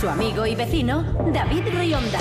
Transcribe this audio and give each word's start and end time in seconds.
Su 0.00 0.08
amigo 0.08 0.46
y 0.46 0.54
vecino, 0.54 1.02
David 1.32 1.64
Rionda. 1.74 2.18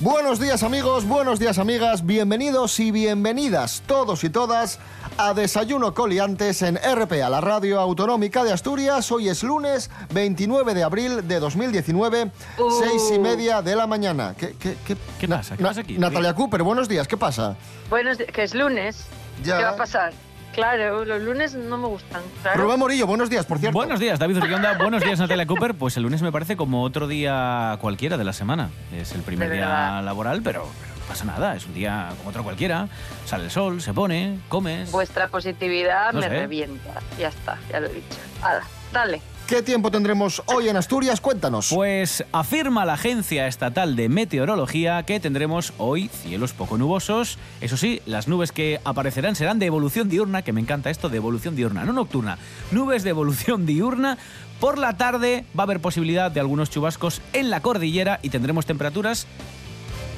Buenos 0.00 0.40
días 0.40 0.62
amigos, 0.62 1.04
buenos 1.06 1.38
días 1.38 1.58
amigas, 1.58 2.04
bienvenidos 2.06 2.80
y 2.80 2.90
bienvenidas 2.90 3.82
todos 3.86 4.24
y 4.24 4.30
todas 4.30 4.80
a 5.16 5.32
Desayuno 5.34 5.94
Coliantes 5.94 6.62
en 6.62 6.76
RPA, 6.76 7.28
la 7.28 7.40
radio 7.40 7.78
autonómica 7.78 8.42
de 8.42 8.52
Asturias. 8.52 9.12
Hoy 9.12 9.28
es 9.28 9.42
lunes 9.44 9.90
29 10.12 10.74
de 10.74 10.82
abril 10.82 11.28
de 11.28 11.38
2019, 11.38 12.32
seis 12.80 13.12
y 13.14 13.18
media 13.20 13.62
de 13.62 13.76
la 13.76 13.86
mañana. 13.86 14.34
¿Qué, 14.36 14.56
qué, 14.58 14.76
qué, 14.84 14.96
¿Qué 15.20 15.28
pasa? 15.28 15.56
¿Qué 15.56 15.62
Na- 15.62 15.68
pasa 15.68 15.80
aquí? 15.82 15.98
Natalia 15.98 16.34
Cooper, 16.34 16.62
buenos 16.62 16.88
días, 16.88 17.06
¿qué 17.06 17.16
pasa? 17.16 17.56
Buenos 17.90 18.18
di- 18.18 18.24
que 18.24 18.42
es 18.42 18.54
lunes. 18.54 19.04
Ya. 19.44 19.58
¿Qué 19.58 19.64
va 19.64 19.70
a 19.70 19.76
pasar? 19.76 20.12
Claro, 20.52 21.04
los 21.04 21.22
lunes 21.22 21.54
no 21.54 21.78
me 21.78 21.86
gustan. 21.88 22.22
Claro. 22.42 22.62
Rubén 22.62 22.78
Morillo, 22.78 23.06
buenos 23.06 23.30
días, 23.30 23.46
por 23.46 23.58
cierto. 23.58 23.76
Buenos 23.76 23.98
días, 23.98 24.18
David 24.18 24.38
Rionda. 24.38 24.76
Buenos 24.76 25.02
días, 25.02 25.18
Natalia 25.18 25.46
Cooper. 25.46 25.74
Pues 25.74 25.96
el 25.96 26.02
lunes 26.02 26.20
me 26.20 26.30
parece 26.30 26.56
como 26.56 26.82
otro 26.82 27.08
día 27.08 27.78
cualquiera 27.80 28.18
de 28.18 28.24
la 28.24 28.34
semana. 28.34 28.68
Es 28.94 29.12
el 29.12 29.22
primer 29.22 29.50
día 29.50 30.02
laboral, 30.02 30.42
pero, 30.42 30.68
pero 30.80 30.94
no 31.00 31.06
pasa 31.08 31.24
nada. 31.24 31.56
Es 31.56 31.64
un 31.64 31.72
día 31.72 32.10
como 32.18 32.28
otro 32.30 32.44
cualquiera. 32.44 32.88
Sale 33.24 33.44
el 33.44 33.50
sol, 33.50 33.80
se 33.80 33.94
pone, 33.94 34.40
comes. 34.48 34.92
Vuestra 34.92 35.28
positividad 35.28 36.12
No 36.12 36.20
me 36.20 36.28
sé. 36.28 36.40
revienta. 36.40 37.00
Ya 37.18 37.28
está, 37.28 37.56
ya 37.70 37.80
lo 37.80 37.86
he 37.86 37.94
dicho. 37.94 38.18
Hala, 38.42 38.62
dale. 38.92 39.22
¿Qué 39.46 39.62
tiempo 39.62 39.90
tendremos 39.90 40.42
hoy 40.46 40.68
en 40.70 40.76
Asturias? 40.78 41.20
Cuéntanos. 41.20 41.68
Pues 41.74 42.24
afirma 42.32 42.86
la 42.86 42.94
Agencia 42.94 43.46
Estatal 43.46 43.96
de 43.96 44.08
Meteorología 44.08 45.02
que 45.02 45.20
tendremos 45.20 45.74
hoy 45.76 46.08
cielos 46.08 46.54
poco 46.54 46.78
nubosos. 46.78 47.38
Eso 47.60 47.76
sí, 47.76 48.00
las 48.06 48.28
nubes 48.28 48.50
que 48.50 48.80
aparecerán 48.84 49.36
serán 49.36 49.58
de 49.58 49.66
evolución 49.66 50.08
diurna, 50.08 50.40
que 50.42 50.54
me 50.54 50.60
encanta 50.62 50.88
esto 50.88 51.10
de 51.10 51.18
evolución 51.18 51.54
diurna, 51.54 51.84
no 51.84 51.92
nocturna. 51.92 52.38
Nubes 52.70 53.02
de 53.02 53.10
evolución 53.10 53.66
diurna. 53.66 54.16
Por 54.58 54.78
la 54.78 54.96
tarde 54.96 55.44
va 55.58 55.64
a 55.64 55.66
haber 55.66 55.80
posibilidad 55.80 56.30
de 56.30 56.40
algunos 56.40 56.70
chubascos 56.70 57.20
en 57.34 57.50
la 57.50 57.60
cordillera 57.60 58.20
y 58.22 58.30
tendremos 58.30 58.64
temperaturas 58.64 59.26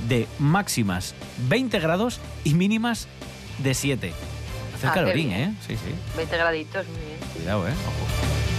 de 0.08 0.28
máximas 0.39 1.14
20 1.48 1.80
grados 1.80 2.20
y 2.45 2.55
mínimas 2.55 3.08
de 3.58 3.75
7. 3.75 4.12
Hace 4.77 4.86
Ah, 4.86 4.92
calorín. 4.92 5.33
¿eh? 5.33 5.55
Sí, 5.67 5.75
sí. 5.77 5.92
20 6.17 6.36
graditos, 6.36 6.86
muy 6.86 7.00
bien. 7.06 7.19
Cuidado, 7.34 7.67
¿eh? 7.67 7.72
Ojo. 7.72 8.53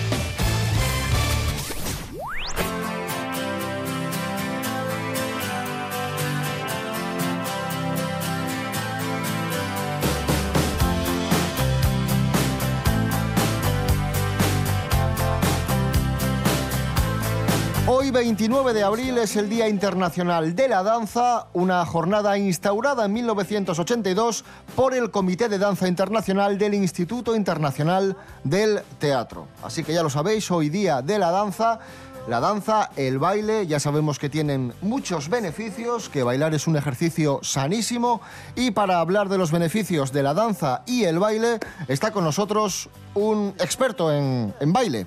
29 18.15 18.71
de 18.71 18.81
abril 18.81 19.17
es 19.17 19.35
el 19.35 19.49
Día 19.49 19.67
Internacional 19.67 20.55
de 20.55 20.69
la 20.69 20.83
Danza, 20.83 21.47
una 21.51 21.85
jornada 21.85 22.37
instaurada 22.37 23.03
en 23.03 23.11
1982 23.11 24.45
por 24.73 24.93
el 24.93 25.11
Comité 25.11 25.49
de 25.49 25.57
Danza 25.57 25.89
Internacional 25.89 26.57
del 26.57 26.75
Instituto 26.75 27.35
Internacional 27.35 28.15
del 28.45 28.79
Teatro. 28.99 29.47
Así 29.61 29.83
que 29.83 29.93
ya 29.93 30.01
lo 30.01 30.09
sabéis, 30.09 30.49
hoy 30.49 30.69
Día 30.69 31.01
de 31.01 31.19
la 31.19 31.29
Danza. 31.29 31.79
La 32.29 32.39
danza, 32.39 32.89
el 32.95 33.19
baile, 33.19 33.67
ya 33.67 33.79
sabemos 33.79 34.17
que 34.17 34.29
tienen 34.29 34.73
muchos 34.81 35.29
beneficios, 35.29 36.09
que 36.09 36.23
bailar 36.23 36.55
es 36.55 36.65
un 36.65 36.75
ejercicio 36.75 37.39
sanísimo 37.43 38.19
y 38.55 38.71
para 38.71 38.99
hablar 38.99 39.29
de 39.29 39.37
los 39.37 39.51
beneficios 39.51 40.11
de 40.11 40.23
la 40.23 40.33
danza 40.33 40.81
y 40.87 41.03
el 41.03 41.19
baile 41.19 41.59
está 41.87 42.09
con 42.09 42.23
nosotros 42.23 42.89
un 43.13 43.53
experto 43.59 44.11
en, 44.11 44.55
en 44.59 44.73
baile 44.73 45.05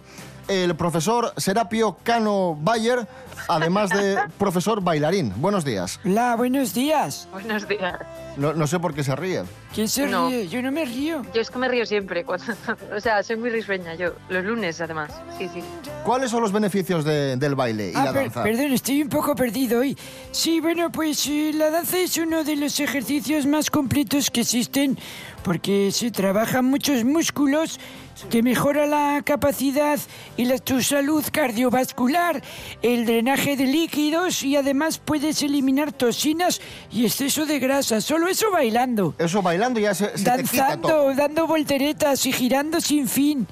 el 0.49 0.75
profesor 0.75 1.33
Serapio 1.37 1.99
Cano 2.03 2.57
Bayer, 2.61 3.07
además 3.49 3.91
de 3.91 4.19
profesor 4.39 4.83
bailarín. 4.83 5.33
Buenos 5.37 5.65
días. 5.65 5.99
Hola, 6.05 6.37
buenos 6.37 6.75
días. 6.75 7.29
Buenos 7.33 7.67
días. 7.67 7.99
No, 8.37 8.53
no 8.53 8.67
sé 8.67 8.79
por 8.79 8.95
qué 8.95 9.03
se 9.03 9.17
ríe. 9.17 9.43
¿Quién 9.75 9.89
se 9.89 10.07
No. 10.07 10.29
ríe? 10.29 10.47
Yo 10.49 10.63
no 10.63 10.71
me 10.71 10.85
río. 10.85 11.23
Yo 11.35 11.41
es 11.41 11.51
que 11.51 11.59
me 11.59 11.69
río 11.69 11.85
siempre. 11.87 12.25
Cuando... 12.25 12.45
o 12.97 13.01
sea, 13.01 13.23
soy 13.23 13.37
muy 13.37 13.51
risueña 13.51 13.95
yo. 13.95 14.13
Los 14.29 14.45
lunes, 14.45 14.81
además. 14.81 15.11
Sí, 15.39 15.49
sí. 15.53 15.61
¿Cuáles 16.05 16.31
son 16.31 16.43
los 16.43 16.53
beneficios 16.53 17.05
de- 17.05 17.37
del 17.37 17.55
baile 17.55 17.91
y 17.91 17.95
Ah, 17.97 18.05
la 18.07 18.13
per- 18.13 18.23
danza? 18.25 18.43
perdón, 18.45 18.73
estoy 18.73 19.03
un 19.03 19.09
poco 19.09 19.35
perdido 19.35 19.81
hoy. 19.81 19.97
Sí, 20.31 20.61
bueno, 20.61 20.91
pues 20.93 21.27
eh, 21.27 21.53
la 21.55 21.71
danza 21.71 21.99
es 21.99 22.17
uno 22.19 22.45
de 22.45 22.57
los 22.57 22.79
ejercicios 22.81 23.47
más 23.47 23.71
completos 23.71 24.31
que 24.31 24.43
existen 24.43 24.99
porque 25.43 25.91
se 25.93 26.11
trabajan 26.11 26.65
muchos 26.67 27.05
músculos, 27.05 27.79
te 28.29 28.43
mejora 28.43 28.87
la 28.87 29.23
capacidad 29.25 29.99
y 30.37 30.45
la, 30.45 30.59
tu 30.59 30.83
salud 30.83 31.25
cardiovascular, 31.33 32.43
el 32.83 33.07
drenaje 33.07 33.38
de 33.45 33.67
líquidos 33.67 34.43
y 34.43 34.57
además 34.57 34.99
puedes 34.99 35.43
eliminar 35.43 35.93
toxinas 35.93 36.61
y 36.91 37.05
exceso 37.05 37.47
de 37.47 37.59
grasa. 37.59 38.01
Solo 38.01 38.29
eso 38.29 38.51
bailando. 38.51 39.15
Eso 39.19 39.43
bailando 39.43 39.81
ya 39.81 39.95
se, 39.95 40.17
se 40.17 40.25
te 40.25 40.43
quita 40.43 40.77
todo. 40.77 41.07
danzando, 41.07 41.15
dando 41.15 41.47
volteretas 41.47 42.27
y 42.27 42.33
girando 42.33 42.81
sin 42.81 43.09
fin. 43.09 43.47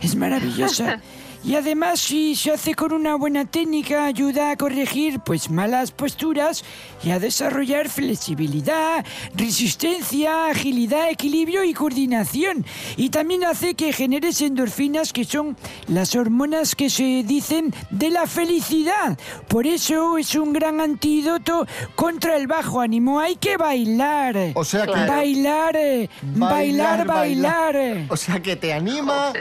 Es 0.00 0.14
maravillosa. 0.14 1.00
Y 1.44 1.56
además, 1.56 1.98
si 2.00 2.36
se 2.36 2.52
hace 2.52 2.74
con 2.74 2.92
una 2.92 3.16
buena 3.16 3.44
técnica, 3.44 4.04
ayuda 4.04 4.52
a 4.52 4.56
corregir 4.56 5.18
pues 5.20 5.50
malas 5.50 5.90
posturas 5.90 6.64
y 7.02 7.10
a 7.10 7.18
desarrollar 7.18 7.88
flexibilidad, 7.88 9.04
resistencia, 9.34 10.46
agilidad, 10.46 11.10
equilibrio 11.10 11.64
y 11.64 11.74
coordinación. 11.74 12.64
Y 12.96 13.10
también 13.10 13.44
hace 13.44 13.74
que 13.74 13.92
generes 13.92 14.40
endorfinas, 14.40 15.12
que 15.12 15.24
son 15.24 15.56
las 15.88 16.14
hormonas 16.14 16.76
que 16.76 16.88
se 16.88 17.24
dicen 17.24 17.74
de 17.90 18.10
la 18.10 18.26
felicidad. 18.26 19.18
Por 19.48 19.66
eso 19.66 20.18
es 20.18 20.34
un 20.36 20.52
gran 20.52 20.80
antídoto 20.80 21.66
contra 21.96 22.36
el 22.36 22.46
bajo 22.46 22.80
ánimo. 22.80 23.18
Hay 23.18 23.34
que 23.36 23.56
bailar. 23.56 24.36
O 24.54 24.64
sea 24.64 24.86
que... 24.86 24.92
Bailar, 24.92 25.76
eh, 25.76 26.08
bailar, 26.22 27.06
bailar. 27.06 27.76
eh. 27.76 28.06
O 28.08 28.16
sea 28.16 28.40
que 28.40 28.54
te 28.56 28.72
anima, 28.72 29.32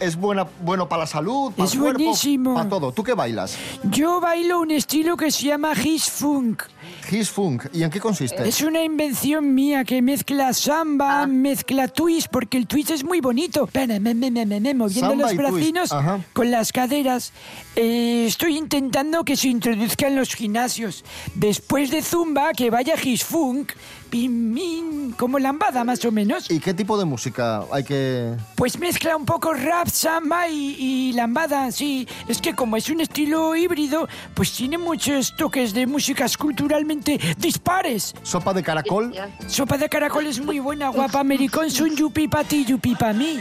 es 0.00 0.16
buena, 0.16 0.46
bueno 0.62 0.88
para 0.88 1.00
la 1.02 1.06
salud, 1.06 1.49
para 1.50 1.68
Es 1.68 1.74
el 1.74 1.80
cuerpo, 1.80 1.98
buenísimo. 1.98 2.54
para 2.54 2.68
todo. 2.68 2.92
¿Tú 2.92 3.02
qué 3.02 3.14
bailas? 3.14 3.56
Yo 3.84 4.20
bailo 4.20 4.60
un 4.60 4.70
estilo 4.70 5.16
que 5.16 5.30
se 5.30 5.46
llama 5.46 5.72
His 5.74 6.04
Funk. 6.10 6.62
His 7.10 7.30
Funk. 7.30 7.66
¿Y 7.72 7.82
en 7.82 7.90
qué 7.90 8.00
consiste? 8.00 8.46
Es 8.48 8.60
una 8.62 8.82
invención 8.82 9.54
mía 9.54 9.84
que 9.84 10.00
mezcla 10.02 10.52
samba, 10.52 11.22
Ah. 11.22 11.26
mezcla 11.26 11.88
twist, 11.88 12.28
porque 12.30 12.56
el 12.56 12.66
twist 12.66 12.90
es 12.90 13.04
muy 13.04 13.20
bonito. 13.20 13.68
Me, 13.74 13.86
me, 14.00 14.14
me, 14.14 14.30
me, 14.30 14.46
me, 14.46 14.74
moviendo 14.74 15.08
Samba 15.10 15.24
los 15.26 15.36
bracinos 15.36 15.90
con 16.32 16.50
las 16.50 16.72
caderas. 16.72 17.32
Eh, 17.76 18.24
estoy 18.26 18.56
intentando 18.56 19.24
que 19.24 19.36
se 19.36 19.48
introduzca 19.48 20.06
en 20.08 20.16
los 20.16 20.34
gimnasios. 20.34 21.04
Después 21.34 21.90
de 21.90 22.02
zumba, 22.02 22.52
que 22.52 22.70
vaya 22.70 22.94
His 23.02 23.24
Funk, 23.24 23.72
pim, 24.10 24.54
pim, 24.54 25.12
como 25.12 25.38
lambada 25.38 25.84
más 25.84 26.04
o 26.04 26.12
menos. 26.12 26.50
¿Y 26.50 26.60
qué 26.60 26.74
tipo 26.74 26.98
de 26.98 27.04
música 27.04 27.64
hay 27.72 27.84
que...? 27.84 28.34
Pues 28.56 28.78
mezcla 28.78 29.16
un 29.16 29.24
poco 29.24 29.54
rap, 29.54 29.88
samba 29.88 30.48
y, 30.48 30.76
y 30.78 31.12
lambada, 31.12 31.70
sí. 31.72 32.06
Es 32.28 32.40
que 32.40 32.54
como 32.54 32.76
es 32.76 32.90
un 32.90 33.00
estilo 33.00 33.54
híbrido, 33.56 34.08
pues 34.34 34.52
tiene 34.52 34.76
muchos 34.78 35.34
toques 35.36 35.72
de 35.72 35.86
músicas 35.86 36.36
culturalmente 36.36 37.18
dispares. 37.38 38.14
¿Sopa 38.22 38.52
de 38.52 38.62
caracol? 38.62 39.14
Sopa 39.46 39.78
de 39.78 39.88
caracol 39.88 40.26
es 40.26 40.40
muy 40.40 40.58
buena, 40.58 40.88
guapa. 40.88 41.20
Americón 41.20 41.70
son 41.70 41.94
yupi 41.94 42.28
pa 42.28 42.44
ti, 42.44 42.64
yupi 42.64 42.94
pa 42.94 43.12
mí. 43.12 43.40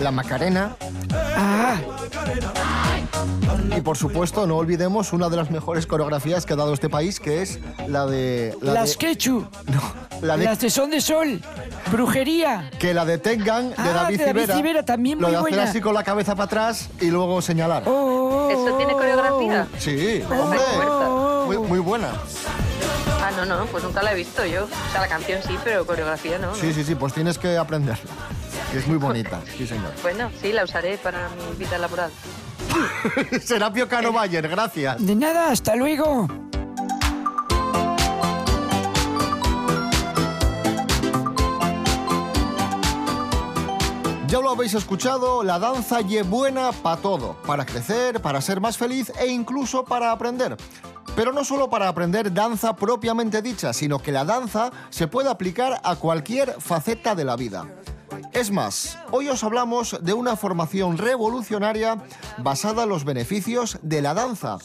La 0.00 0.10
Macarena. 0.10 0.76
Ah, 1.36 1.76
Y 3.76 3.80
por 3.80 3.96
supuesto, 3.96 4.46
no 4.46 4.56
olvidemos 4.56 5.12
una 5.12 5.28
de 5.28 5.36
las 5.36 5.50
mejores 5.50 5.86
coreografías 5.86 6.44
que 6.44 6.52
ha 6.54 6.56
dado 6.56 6.74
este 6.74 6.88
país, 6.88 7.20
que 7.20 7.42
es 7.42 7.58
la 7.88 8.06
de... 8.06 8.56
La 8.60 8.74
las 8.74 8.90
de, 8.90 8.96
quechu, 8.98 9.46
no, 9.66 9.80
la 10.26 10.36
de 10.36 10.44
las 10.44 10.60
de 10.60 10.70
son 10.70 10.90
de 10.90 11.00
sol, 11.00 11.40
brujería. 11.90 12.70
que 12.78 12.92
la 12.94 13.04
de 13.04 13.18
Tengan, 13.18 13.70
de 13.70 13.74
Ah, 13.78 13.92
David 13.94 14.18
de 14.18 14.24
David 14.26 14.40
Civera, 14.40 14.56
Civera, 14.56 14.82
también 14.84 15.18
lo 15.20 15.28
muy 15.28 15.32
de 15.32 15.36
hacer 15.38 15.50
buena. 15.50 15.70
así 15.70 15.80
con 15.80 15.94
la 15.94 16.02
cabeza 16.02 16.34
para 16.34 16.44
atrás 16.46 16.88
y 17.00 17.06
luego 17.10 17.40
señalar. 17.40 17.84
Oh, 17.86 18.48
¿Eso 18.50 18.76
tiene 18.76 18.92
coreografía? 18.92 19.66
Sí, 19.78 20.22
Oh. 20.30 20.34
hombre, 20.42 20.58
Oh. 20.78 21.44
muy, 21.46 21.58
muy 21.58 21.78
buena. 21.78 22.08
Ah, 23.24 23.30
no, 23.36 23.44
no, 23.46 23.64
pues 23.66 23.84
nunca 23.84 24.02
la 24.02 24.12
he 24.12 24.16
visto 24.16 24.44
yo. 24.44 24.64
O 24.64 24.92
sea, 24.92 25.00
la 25.00 25.08
canción 25.08 25.40
sí, 25.46 25.56
pero 25.64 25.86
coreografía 25.86 26.38
no. 26.38 26.48
¿no? 26.48 26.54
Sí, 26.56 26.72
sí, 26.72 26.82
sí, 26.84 26.94
pues 26.94 27.14
tienes 27.14 27.38
que 27.38 27.56
aprender. 27.56 27.96
Que 28.72 28.78
es 28.78 28.86
muy 28.88 28.96
bonita, 28.96 29.40
sí 29.56 29.66
señor. 29.66 29.92
Bueno, 30.02 30.30
sí, 30.40 30.50
la 30.50 30.64
usaré 30.64 30.96
para 30.96 31.28
mi 31.28 31.56
vida 31.58 31.78
laboral. 31.78 32.10
Serapio 33.44 33.86
Cano 33.86 34.12
Bayer, 34.12 34.48
gracias. 34.48 35.04
De 35.04 35.14
nada, 35.14 35.50
hasta 35.50 35.76
luego. 35.76 36.26
Ya 44.26 44.40
lo 44.40 44.48
habéis 44.48 44.72
escuchado, 44.72 45.42
la 45.42 45.58
danza 45.58 46.00
es 46.00 46.26
buena 46.26 46.72
para 46.72 46.96
todo, 46.96 47.36
para 47.46 47.66
crecer, 47.66 48.22
para 48.22 48.40
ser 48.40 48.62
más 48.62 48.78
feliz 48.78 49.12
e 49.20 49.26
incluso 49.26 49.84
para 49.84 50.10
aprender. 50.10 50.56
Pero 51.14 51.34
no 51.34 51.44
solo 51.44 51.68
para 51.68 51.88
aprender 51.88 52.32
danza 52.32 52.74
propiamente 52.74 53.42
dicha, 53.42 53.74
sino 53.74 53.98
que 53.98 54.10
la 54.10 54.24
danza 54.24 54.70
se 54.88 55.06
puede 55.06 55.28
aplicar 55.28 55.78
a 55.84 55.96
cualquier 55.96 56.56
faceta 56.58 57.14
de 57.14 57.24
la 57.24 57.36
vida. 57.36 57.66
Es 58.32 58.50
más, 58.50 58.98
hoy 59.10 59.28
os 59.28 59.44
hablamos 59.44 59.98
de 60.00 60.14
una 60.14 60.36
formación 60.36 60.96
revolucionaria 60.96 62.02
basada 62.38 62.84
en 62.84 62.88
los 62.88 63.04
beneficios 63.04 63.78
de 63.82 64.00
la 64.00 64.14
danza. 64.14 64.56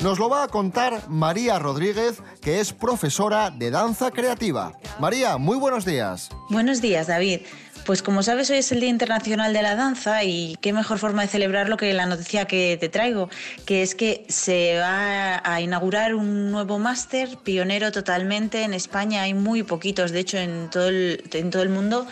Nos 0.00 0.20
lo 0.20 0.28
va 0.28 0.44
a 0.44 0.48
contar 0.48 1.08
María 1.08 1.58
Rodríguez, 1.58 2.22
que 2.40 2.60
es 2.60 2.72
profesora 2.72 3.50
de 3.50 3.72
danza 3.72 4.12
creativa. 4.12 4.78
María, 5.00 5.36
muy 5.36 5.58
buenos 5.58 5.84
días. 5.84 6.30
Buenos 6.48 6.80
días, 6.80 7.08
David. 7.08 7.40
Pues 7.88 8.02
como 8.02 8.22
sabes, 8.22 8.50
hoy 8.50 8.58
es 8.58 8.70
el 8.70 8.80
Día 8.80 8.90
Internacional 8.90 9.54
de 9.54 9.62
la 9.62 9.74
Danza 9.74 10.22
y 10.22 10.58
qué 10.60 10.74
mejor 10.74 10.98
forma 10.98 11.22
de 11.22 11.28
celebrarlo 11.28 11.78
que 11.78 11.94
la 11.94 12.04
noticia 12.04 12.44
que 12.44 12.76
te 12.78 12.90
traigo, 12.90 13.30
que 13.64 13.80
es 13.80 13.94
que 13.94 14.26
se 14.28 14.76
va 14.78 15.40
a 15.42 15.60
inaugurar 15.62 16.14
un 16.14 16.50
nuevo 16.50 16.78
máster 16.78 17.38
pionero 17.38 17.90
totalmente 17.90 18.64
en 18.64 18.74
España. 18.74 19.22
Hay 19.22 19.32
muy 19.32 19.62
poquitos, 19.62 20.12
de 20.12 20.20
hecho, 20.20 20.36
en 20.36 20.68
todo 20.68 20.90
el, 20.90 21.24
en 21.32 21.48
todo 21.48 21.62
el 21.62 21.70
mundo, 21.70 22.06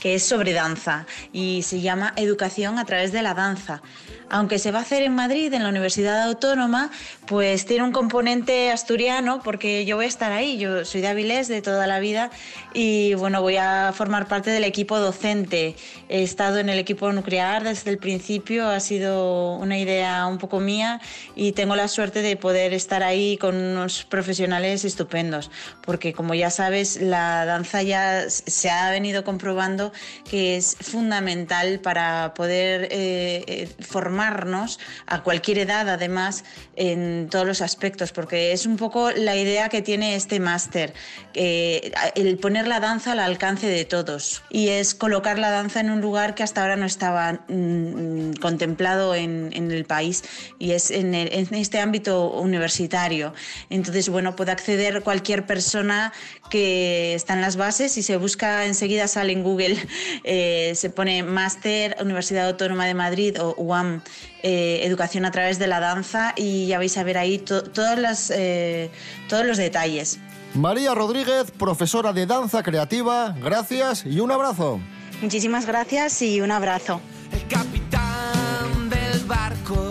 que 0.00 0.14
es 0.14 0.22
sobre 0.22 0.54
danza 0.54 1.04
y 1.30 1.60
se 1.62 1.82
llama 1.82 2.14
Educación 2.16 2.78
a 2.78 2.86
través 2.86 3.12
de 3.12 3.20
la 3.20 3.34
danza. 3.34 3.82
Aunque 4.30 4.58
se 4.58 4.70
va 4.72 4.78
a 4.78 4.82
hacer 4.82 5.02
en 5.02 5.14
Madrid, 5.14 5.52
en 5.52 5.62
la 5.62 5.70
Universidad 5.70 6.22
Autónoma, 6.22 6.90
pues 7.26 7.64
tiene 7.66 7.84
un 7.84 7.92
componente 7.92 8.70
asturiano 8.70 9.42
porque 9.42 9.84
yo 9.86 9.96
voy 9.96 10.04
a 10.06 10.08
estar 10.08 10.32
ahí. 10.32 10.58
Yo 10.58 10.84
soy 10.86 11.00
de 11.00 11.08
Avilés 11.08 11.48
de 11.48 11.62
toda 11.62 11.86
la 11.86 11.98
vida 11.98 12.30
y 12.74 13.14
bueno, 13.14 13.40
voy 13.40 13.56
a 13.56 13.92
formar 13.94 14.26
parte 14.26 14.50
del 14.50 14.64
equipo 14.64 14.98
docente. 14.98 15.17
He 15.24 15.74
estado 16.08 16.58
en 16.58 16.68
el 16.68 16.78
equipo 16.78 17.12
nuclear 17.12 17.64
desde 17.64 17.90
el 17.90 17.98
principio, 17.98 18.68
ha 18.68 18.80
sido 18.80 19.54
una 19.56 19.78
idea 19.78 20.26
un 20.26 20.38
poco 20.38 20.60
mía 20.60 21.00
y 21.34 21.52
tengo 21.52 21.76
la 21.76 21.88
suerte 21.88 22.22
de 22.22 22.36
poder 22.36 22.72
estar 22.72 23.02
ahí 23.02 23.36
con 23.36 23.56
unos 23.56 24.04
profesionales 24.04 24.84
estupendos, 24.84 25.50
porque 25.82 26.12
como 26.12 26.34
ya 26.34 26.50
sabes, 26.50 27.00
la 27.00 27.44
danza 27.44 27.82
ya 27.82 28.28
se 28.28 28.70
ha 28.70 28.90
venido 28.90 29.24
comprobando 29.24 29.92
que 30.28 30.56
es 30.56 30.76
fundamental 30.80 31.80
para 31.80 32.34
poder 32.34 32.84
eh, 32.90 33.44
eh, 33.46 33.68
formarnos 33.80 34.78
a 35.06 35.22
cualquier 35.22 35.58
edad, 35.58 35.88
además, 35.88 36.44
en 36.76 37.28
todos 37.30 37.46
los 37.46 37.60
aspectos, 37.60 38.12
porque 38.12 38.52
es 38.52 38.66
un 38.66 38.76
poco 38.76 39.10
la 39.10 39.36
idea 39.36 39.68
que 39.68 39.82
tiene 39.82 40.14
este 40.14 40.40
máster, 40.40 40.94
eh, 41.34 41.92
el 42.14 42.38
poner 42.38 42.66
la 42.68 42.80
danza 42.80 43.12
al 43.12 43.20
alcance 43.20 43.66
de 43.66 43.84
todos. 43.84 44.42
Y 44.50 44.68
es 44.68 44.94
colocar 45.08 45.38
la 45.38 45.50
danza 45.50 45.80
en 45.80 45.88
un 45.88 46.02
lugar 46.02 46.34
que 46.34 46.42
hasta 46.42 46.60
ahora 46.60 46.76
no 46.76 46.84
estaba 46.84 47.40
mm, 47.48 48.34
contemplado 48.42 49.14
en, 49.14 49.48
en, 49.54 49.70
el 49.70 49.86
país 49.86 50.22
y 50.58 50.72
es 50.72 50.90
en, 50.90 51.14
el, 51.14 51.32
en, 51.32 51.54
este 51.54 51.80
ámbito 51.80 52.30
universitario. 52.32 53.32
Entonces, 53.70 54.10
bueno, 54.10 54.36
puede 54.36 54.52
acceder 54.52 55.02
cualquier 55.02 55.46
persona 55.46 56.12
que 56.50 57.14
está 57.14 57.32
en 57.32 57.40
las 57.40 57.56
bases 57.56 57.96
y 57.96 58.02
se 58.02 58.18
busca 58.18 58.66
enseguida, 58.66 59.08
sale 59.08 59.32
en 59.32 59.42
Google, 59.42 59.78
eh, 60.24 60.72
se 60.74 60.90
pone 60.90 61.22
máster 61.22 61.96
Universidad 62.02 62.46
Autónoma 62.46 62.84
de 62.84 62.92
Madrid 62.92 63.40
o 63.40 63.54
UAM 63.56 64.02
eh, 64.42 64.80
educación 64.82 65.24
a 65.24 65.30
través 65.30 65.58
de 65.58 65.68
la 65.68 65.80
danza 65.80 66.34
y 66.36 66.66
ya 66.66 66.76
vais 66.76 66.98
a 66.98 67.02
ver 67.02 67.16
ahí 67.16 67.38
to 67.38 67.62
todas 67.62 67.98
las, 67.98 68.30
eh, 68.30 68.90
todos 69.30 69.46
los 69.46 69.56
detalles. 69.56 70.18
María 70.52 70.94
Rodríguez, 70.94 71.50
profesora 71.50 72.12
de 72.12 72.26
danza 72.26 72.62
creativa, 72.62 73.34
gracias 73.40 74.04
y 74.04 74.20
un 74.20 74.32
abrazo. 74.32 74.80
Muchísimas 75.20 75.66
gracias 75.66 76.22
y 76.22 76.40
un 76.40 76.52
abrazo. 76.52 77.00
El 77.32 77.46
capitán 77.48 78.88
del 78.88 79.24
barco 79.26 79.90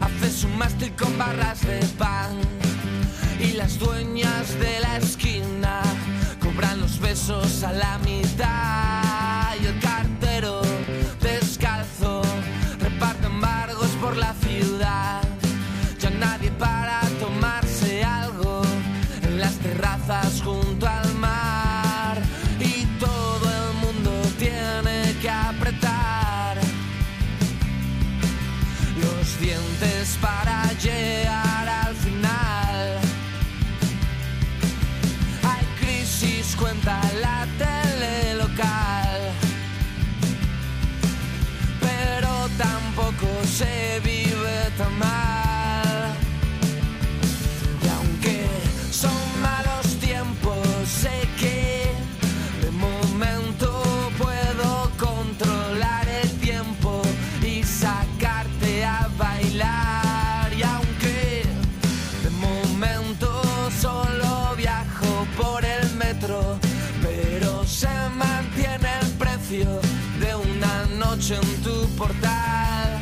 hace 0.00 0.30
su 0.30 0.48
mástil 0.48 0.92
con 0.94 1.16
barras 1.16 1.66
de 1.66 1.80
pan 1.96 2.38
y 3.40 3.52
las 3.52 3.78
dueñas 3.78 4.58
de 4.58 4.80
la 4.80 4.98
esquina 4.98 5.80
cobran 6.40 6.80
los 6.80 7.00
besos 7.00 7.62
a 7.62 7.72
la 7.72 7.98
mitad 7.98 9.54
y 9.62 9.66
el 9.66 9.80
cartero 9.80 10.60
descalzo 11.20 12.22
reparte 12.78 13.26
embargos 13.26 13.88
por 14.00 14.16
la 14.16 14.34
ciudad. 14.34 15.27
Noche 71.18 71.34
en 71.34 71.62
tu 71.62 71.86
portal. 71.96 73.00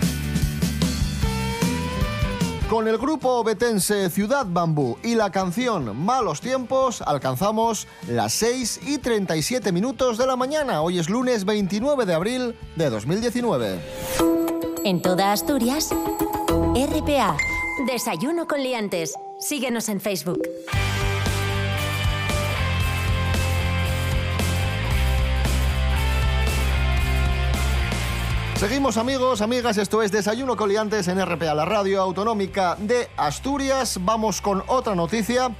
Con 2.71 2.88
el 2.88 2.99
grupo 2.99 3.29
obetense 3.29 4.11
Ciudad 4.11 4.47
Bambú 4.49 4.99
y 5.05 5.14
la 5.14 5.31
canción 5.31 5.97
Malos 6.05 6.40
Tiempos 6.40 7.02
alcanzamos 7.02 7.87
las 8.09 8.33
6 8.33 8.81
y 8.87 8.99
37 8.99 9.71
minutos 9.71 10.19
de 10.19 10.26
la 10.26 10.35
mañana. 10.35 10.83
Hoy 10.83 10.99
es 10.99 11.09
lunes 11.09 11.45
29 11.45 12.07
de 12.07 12.14
abril 12.14 12.59
de 12.75 12.90
2019. 12.90 13.81
En 14.85 15.02
toda 15.02 15.33
Asturias, 15.33 15.90
RPA, 16.75 17.37
Desayuno 17.87 18.47
con 18.47 18.62
Liantes. 18.62 19.14
Síguenos 19.38 19.88
en 19.88 20.00
Facebook. 20.00 20.40
Seguimos 28.66 28.96
amigos, 28.96 29.42
amigas, 29.42 29.78
esto 29.78 30.02
es 30.02 30.11
Desayuno 30.11 30.56
Coliantes 30.56 31.06
en 31.06 31.25
RPA, 31.25 31.54
la 31.54 31.64
radio 31.64 32.02
autonómica 32.02 32.75
de 32.75 33.08
Asturias. 33.16 34.00
Vamos 34.00 34.40
con 34.40 34.64
otra 34.66 34.96
noticia. 34.96 35.52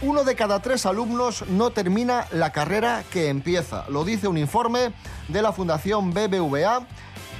Uno 0.00 0.24
de 0.24 0.34
cada 0.34 0.60
tres 0.60 0.86
alumnos 0.86 1.46
no 1.46 1.72
termina 1.72 2.26
la 2.32 2.52
carrera 2.52 3.04
que 3.12 3.28
empieza. 3.28 3.84
Lo 3.90 4.02
dice 4.02 4.28
un 4.28 4.38
informe 4.38 4.94
de 5.28 5.42
la 5.42 5.52
Fundación 5.52 6.14
BBVA. 6.14 6.86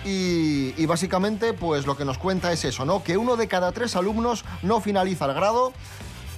Y, 0.04 0.74
y, 0.76 0.84
básicamente, 0.84 1.54
pues 1.54 1.86
lo 1.86 1.96
que 1.96 2.04
nos 2.04 2.18
cuenta 2.18 2.52
es 2.52 2.62
eso, 2.66 2.84
¿no? 2.84 3.02
Que 3.02 3.16
uno 3.16 3.36
de 3.36 3.48
cada 3.48 3.72
tres 3.72 3.96
alumnos 3.96 4.44
no 4.60 4.82
finaliza 4.82 5.24
el 5.24 5.32
grado, 5.32 5.72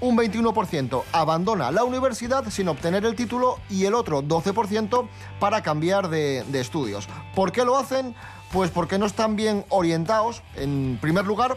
un 0.01 0.17
21% 0.17 1.03
abandona 1.13 1.71
la 1.71 1.85
universidad 1.85 2.45
sin 2.51 2.69
obtener 2.69 3.05
el 3.05 3.15
título 3.15 3.59
y 3.71 3.85
el 3.87 3.95
otro 3.95 4.23
12% 4.23 5.09
para 5.41 5.63
cambiar 5.63 6.09
de, 6.09 6.45
de 6.49 6.61
estudios. 6.61 7.09
¿Por 7.35 7.53
qué 7.53 7.65
lo 7.65 7.77
hacen? 7.77 8.15
Pues 8.53 8.71
porque 8.71 8.99
no 8.99 9.07
están 9.07 9.37
bien 9.37 9.65
orientados, 9.69 10.43
en 10.57 10.99
primer 11.01 11.27
lugar, 11.27 11.57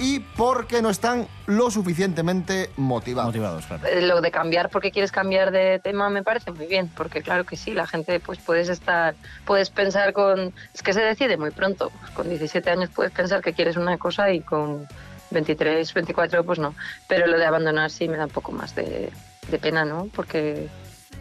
y 0.00 0.20
porque 0.20 0.82
no 0.82 0.90
están 0.90 1.28
lo 1.46 1.70
suficientemente 1.70 2.70
motivados. 2.76 3.28
Motivados, 3.28 3.66
claro. 3.66 3.86
Eh, 3.86 4.02
Lo 4.02 4.20
de 4.20 4.30
cambiar 4.30 4.68
porque 4.70 4.90
quieres 4.90 5.12
cambiar 5.12 5.50
de 5.50 5.78
tema 5.78 6.10
me 6.10 6.22
parece 6.22 6.50
muy 6.50 6.66
bien, 6.66 6.90
porque 6.96 7.22
claro 7.22 7.44
que 7.44 7.56
sí, 7.56 7.72
la 7.72 7.86
gente 7.86 8.18
pues 8.20 8.38
puedes 8.38 8.68
estar, 8.68 9.14
puedes 9.44 9.70
pensar 9.70 10.12
con, 10.12 10.52
es 10.74 10.82
que 10.82 10.92
se 10.92 11.00
decide 11.00 11.36
muy 11.36 11.50
pronto, 11.50 11.92
con 12.14 12.28
17 12.28 12.68
años 12.70 12.90
puedes 12.94 13.12
pensar 13.12 13.42
que 13.42 13.52
quieres 13.52 13.76
una 13.76 13.98
cosa 13.98 14.32
y 14.32 14.40
con 14.40 14.86
23, 15.34 15.92
24 15.92 16.44
pues 16.44 16.58
no, 16.58 16.74
pero 17.08 17.26
lo 17.26 17.36
de 17.36 17.44
abandonar 17.44 17.90
sí 17.90 18.08
me 18.08 18.16
da 18.16 18.24
un 18.24 18.30
poco 18.30 18.52
más 18.52 18.74
de, 18.74 19.10
de 19.50 19.58
pena, 19.58 19.84
¿no? 19.84 20.08
Porque 20.14 20.68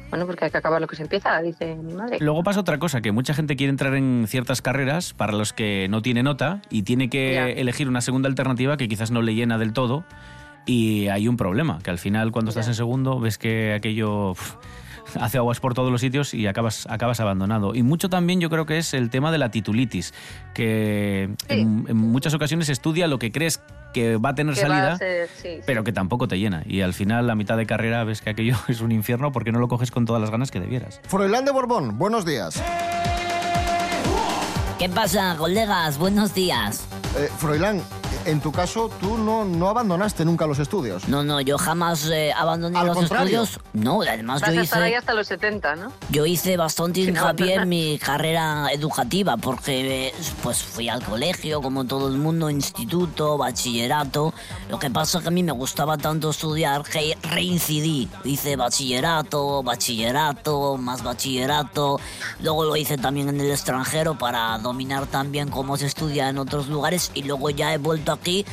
Bueno, 0.10 0.25
porque 0.27 0.46
hay 0.46 0.51
que 0.51 0.58
acabar 0.58 0.79
lo 0.79 0.88
que 0.88 0.96
se 0.96 1.01
empieza, 1.03 1.41
dice 1.41 1.75
mi 1.75 1.93
madre. 1.93 2.17
Luego 2.20 2.43
pasa 2.43 2.60
otra 2.60 2.77
cosa, 2.77 3.01
que 3.01 3.12
mucha 3.12 3.34
gente 3.34 3.55
quiere 3.55 3.72
entrar 3.72 3.96
en 3.96 4.25
ciertas 4.27 4.62
carreras 4.62 5.13
para 5.13 5.34
los 5.34 5.53
que 5.53 5.88
no 5.89 6.01
tiene 6.03 6.22
nota 6.24 6.62
y 6.70 6.84
tiene 6.84 7.10
que 7.10 7.34
Ya. 7.34 7.50
elegir 7.50 7.88
una 7.89 8.01
segunda 8.01 8.29
alternativa 8.29 8.77
que 8.77 8.88
quizás 8.88 9.10
no 9.12 9.22
le 9.24 9.34
llena 9.34 9.58
del 9.58 9.74
todo 9.74 10.03
y 10.65 11.08
hay 11.10 11.27
un 11.27 11.36
problema, 11.36 11.79
que 11.84 11.89
al 11.89 11.98
final 11.98 12.32
cuando 12.32 12.50
estás 12.50 12.67
en 12.67 12.75
segundo 12.75 13.20
ves 13.20 13.38
que 13.38 13.74
aquello 13.74 14.34
hace 15.20 15.38
aguas 15.38 15.60
por 15.60 15.74
todos 15.74 15.91
los 15.91 16.01
sitios 16.01 16.34
y 16.34 16.48
acabas, 16.48 16.86
acabas 16.89 17.20
abandonado. 17.20 17.75
Y 17.75 17.84
mucho 17.84 18.10
también 18.10 18.39
yo 18.41 18.50
creo 18.50 18.65
que 18.65 18.77
es 18.77 18.93
el 18.93 19.10
tema 19.10 19.32
de 19.32 19.38
la 19.38 19.50
titulitis, 19.51 20.13
que 20.53 21.29
Sí. 21.48 21.60
en, 21.60 21.86
en 21.88 21.98
muchas 21.98 22.34
ocasiones 22.34 22.70
estudia 22.70 23.08
lo 23.08 23.20
que 23.20 23.32
crees 23.32 23.62
que 23.93 24.17
va 24.17 24.29
a 24.29 24.36
tener 24.36 24.55
Que 24.55 24.62
salida. 24.62 24.93
a 24.93 24.98
ser- 24.98 25.29
sí, 25.36 25.41
sí. 25.41 25.60
Pero 25.65 25.84
que 25.84 25.91
tampoco 25.91 26.27
te 26.27 26.39
llena. 26.39 26.63
Y 26.65 26.82
al 26.82 26.93
final, 26.93 27.29
a 27.29 27.36
mitad 27.36 27.58
de 27.58 27.65
carrera, 27.65 28.03
ves 28.03 28.22
que 28.22 28.32
aquello 28.32 28.55
es 28.67 28.82
un 28.82 28.91
infierno 28.91 29.32
porque 29.32 29.51
no 29.51 29.60
lo 29.60 29.67
coges 29.67 29.91
con 29.91 30.05
todas 30.05 30.22
las 30.22 30.32
ganas 30.32 30.50
que 30.51 30.60
debieras. 30.60 31.00
Froilán 31.08 31.46
de 31.46 31.51
Borbón, 31.51 31.98
buenos 31.98 32.25
días. 32.25 32.62
¿Qué 34.79 34.89
pasa, 34.89 35.36
colegas? 35.38 35.98
Buenos 35.98 36.34
días. 36.34 36.86
Eh, 37.17 37.29
Froilán, 37.38 37.82
en 38.25 38.42
tu 38.42 38.51
caso, 38.51 38.89
tú 39.00 39.18
no, 39.18 39.46
no 39.46 39.70
abandonaste 39.70 40.25
nunca 40.25 40.48
los 40.48 40.60
estudios. 40.60 41.08
No, 41.08 41.24
no, 41.24 41.42
yo 41.42 41.58
jamás 41.58 42.08
eh, 42.12 42.32
abandoné 42.36 42.77
Al 42.80 42.88
los 42.88 42.96
contrario. 42.98 43.44
estudios. 43.44 43.65
No, 43.74 44.01
además 44.01 44.42
Vas 44.42 44.53
yo 44.53 44.60
a 44.62 44.63
estar 44.63 44.82
ahí 44.82 44.89
hice, 44.92 44.98
hasta 44.98 45.13
los 45.13 45.27
70, 45.27 45.75
¿no? 45.75 45.92
yo 46.10 46.25
hice 46.25 46.58
bastante 46.58 47.01
hincapié 47.01 47.56
en 47.56 47.70
mi 47.70 47.98
carrera 48.00 48.68
educativa 48.72 49.38
porque 49.38 50.08
eh, 50.08 50.13
pues 50.42 50.63
fui 50.63 50.89
al 50.89 51.03
colegio 51.03 51.62
como 51.62 51.86
todo 51.86 52.08
el 52.08 52.18
mundo, 52.18 52.50
instituto, 52.50 53.38
bachillerato. 53.38 54.34
Lo 54.70 54.80
que 54.80 54.89
pasa 54.89 55.18
es 55.18 55.24
que 55.24 55.27
a 55.27 55.32
mí 55.32 55.44
me 55.44 55.51
gustaba 55.51 55.98
tanto 55.98 56.30
estudiar 56.30 56.84
que 56.84 57.18
reincidí. 57.24 58.10
Hice 58.24 58.56
bachillerato, 58.56 59.63
bachillerato, 59.63 60.77
más 60.77 61.03
bachillerato. 61.03 62.00
Luego 62.42 62.63
lo 62.65 62.75
hice 62.75 62.98
también 62.98 63.30
en 63.30 63.39
el 63.42 63.51
extranjero 63.51 64.18
para 64.18 64.58
dominar 64.60 65.08
también 65.08 65.50
cómo 65.50 65.77
se 65.77 65.88
estudia 65.88 66.30
en 66.30 66.38
otros 66.38 66.68
lugares 66.68 67.12
y 67.13 67.24
luego 67.24 67.50
ya 67.50 67.74
he 67.74 67.77
vuelto 67.77 68.12
aquí 68.13 68.46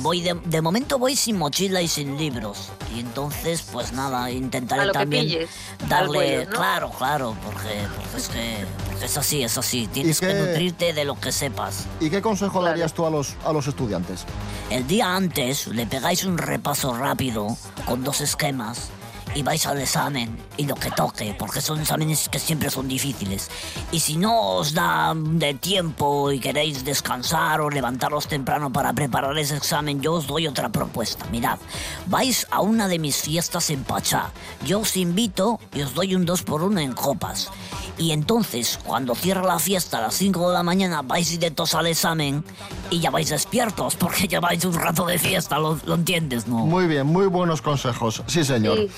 Voy 0.00 0.20
de, 0.20 0.34
de 0.44 0.60
momento 0.60 0.98
voy 0.98 1.14
sin 1.16 1.36
mochila 1.38 1.80
y 1.82 1.88
sin 1.88 2.16
libros. 2.18 2.68
Y 2.94 3.00
entonces, 3.00 3.62
pues 3.72 3.92
nada, 3.92 4.30
intentaré 4.30 4.90
también 4.92 5.24
pilles, 5.26 5.50
darle. 5.88 6.46
¿no? 6.46 6.50
Claro, 6.50 6.90
claro, 6.90 7.36
porque, 7.44 7.68
porque 7.96 8.16
es 8.16 8.28
que 8.28 8.66
porque 8.88 9.04
es 9.06 9.16
así, 9.16 9.42
es 9.42 9.56
así. 9.58 9.86
Tienes 9.92 10.20
qué- 10.20 10.28
que 10.28 10.34
nutrirte 10.34 10.92
de 10.92 11.04
lo 11.04 11.18
que 11.18 11.30
sepas. 11.32 11.86
¿Y 12.00 12.10
qué 12.10 12.20
consejo 12.22 12.52
Claro. 12.54 12.66
darías 12.66 12.92
tú 12.92 13.06
a 13.06 13.10
los, 13.10 13.34
a 13.44 13.52
los 13.52 13.66
estudiantes? 13.68 14.24
El 14.70 14.86
día 14.86 15.14
antes 15.14 15.66
le 15.68 15.86
pegáis 15.86 16.24
un 16.24 16.38
repaso 16.38 16.94
rápido 16.96 17.56
con 17.86 18.02
dos 18.04 18.20
esquemas 18.20 18.90
y 19.34 19.42
vais 19.42 19.66
al 19.66 19.80
examen 19.80 20.36
y 20.56 20.66
lo 20.66 20.74
que 20.74 20.90
toque, 20.90 21.34
porque 21.38 21.60
son 21.60 21.80
exámenes 21.80 22.28
que 22.28 22.38
siempre 22.38 22.70
son 22.70 22.88
difíciles. 22.88 23.50
Y 23.92 24.00
si 24.00 24.16
no 24.16 24.56
os 24.56 24.74
da 24.74 25.14
de 25.14 25.54
tiempo 25.54 26.32
y 26.32 26.40
queréis 26.40 26.84
descansar 26.84 27.60
o 27.60 27.70
levantaros 27.70 28.26
temprano 28.26 28.72
para 28.72 28.92
preparar 28.92 29.36
ese 29.38 29.56
examen, 29.56 30.00
yo 30.00 30.14
os 30.14 30.26
doy 30.26 30.46
otra 30.46 30.68
propuesta. 30.68 31.24
Mirad, 31.30 31.58
vais 32.06 32.46
a 32.50 32.60
una 32.60 32.88
de 32.88 32.98
mis 32.98 33.16
fiestas 33.22 33.70
en 33.70 33.84
Pachá. 33.84 34.32
Yo 34.64 34.80
os 34.80 34.96
invito 34.96 35.60
y 35.74 35.82
os 35.82 35.94
doy 35.94 36.14
un 36.14 36.24
2 36.24 36.42
por 36.42 36.62
1 36.62 36.80
en 36.80 36.92
copas. 36.92 37.50
Y 37.98 38.12
entonces, 38.12 38.78
cuando 38.84 39.14
cierra 39.16 39.42
la 39.42 39.58
fiesta 39.58 39.98
a 39.98 40.02
las 40.02 40.14
5 40.14 40.48
de 40.48 40.54
la 40.54 40.62
mañana, 40.62 41.02
vais 41.02 41.28
directos 41.28 41.74
al 41.74 41.88
examen 41.88 42.44
y 42.90 43.00
ya 43.00 43.10
vais 43.10 43.28
despiertos 43.28 43.96
porque 43.96 44.28
lleváis 44.28 44.64
un 44.64 44.74
rato 44.74 45.04
de 45.06 45.18
fiesta, 45.18 45.58
¿lo, 45.58 45.78
lo 45.84 45.94
entiendes, 45.96 46.46
no? 46.46 46.58
Muy 46.58 46.86
bien, 46.86 47.06
muy 47.08 47.26
buenos 47.26 47.60
consejos. 47.60 48.22
Sí, 48.28 48.44
señor. 48.44 48.78
Sí, 48.78 48.88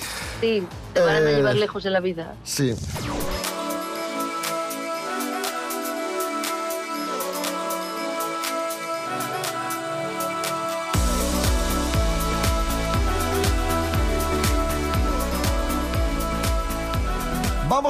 sí, 0.40 0.66
te 0.92 1.00
van 1.00 1.08
a 1.16 1.18
Eh, 1.30 1.34
llevar 1.36 1.54
lejos 1.56 1.84
en 1.86 1.92
la 1.94 2.00
vida. 2.00 2.34
Sí. 2.44 2.74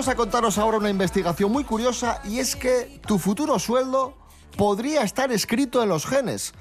Vamos 0.01 0.15
a 0.15 0.17
contaros 0.17 0.57
ahora 0.57 0.79
una 0.79 0.89
investigación 0.89 1.53
muy 1.53 1.63
curiosa 1.63 2.23
y 2.25 2.39
es 2.39 2.57
que 2.57 3.03
tu 3.07 3.19
futuro 3.19 3.59
sueldo 3.59 4.17
podría 4.57 5.03
estar 5.03 5.31
escrito 5.31 5.83
en 5.83 5.91
los 5.91 6.07
genes. 6.07 6.55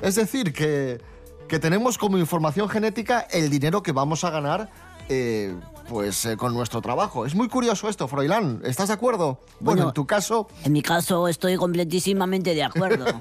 Es 0.00 0.14
decir, 0.14 0.54
que, 0.54 1.02
que 1.46 1.58
tenemos 1.58 1.98
como 1.98 2.16
información 2.16 2.70
genética 2.70 3.20
el 3.30 3.50
dinero 3.50 3.82
que 3.82 3.92
vamos 3.92 4.24
a 4.24 4.30
ganar 4.30 4.70
eh, 5.08 5.54
pues 5.88 6.24
eh, 6.26 6.36
con 6.36 6.52
nuestro 6.54 6.80
trabajo. 6.82 7.26
Es 7.26 7.34
muy 7.34 7.48
curioso 7.48 7.88
esto, 7.88 8.08
Froilán. 8.08 8.60
¿Estás 8.64 8.88
de 8.88 8.94
acuerdo? 8.94 9.38
Bueno, 9.60 9.76
Bueno. 9.82 9.88
en 9.88 9.94
tu 9.94 10.06
caso 10.06 10.48
En 10.64 10.72
mi 10.72 10.82
caso 10.82 11.28
estoy 11.28 11.56
completísimamente 11.56 12.54
de 12.54 12.64
acuerdo. 12.64 13.04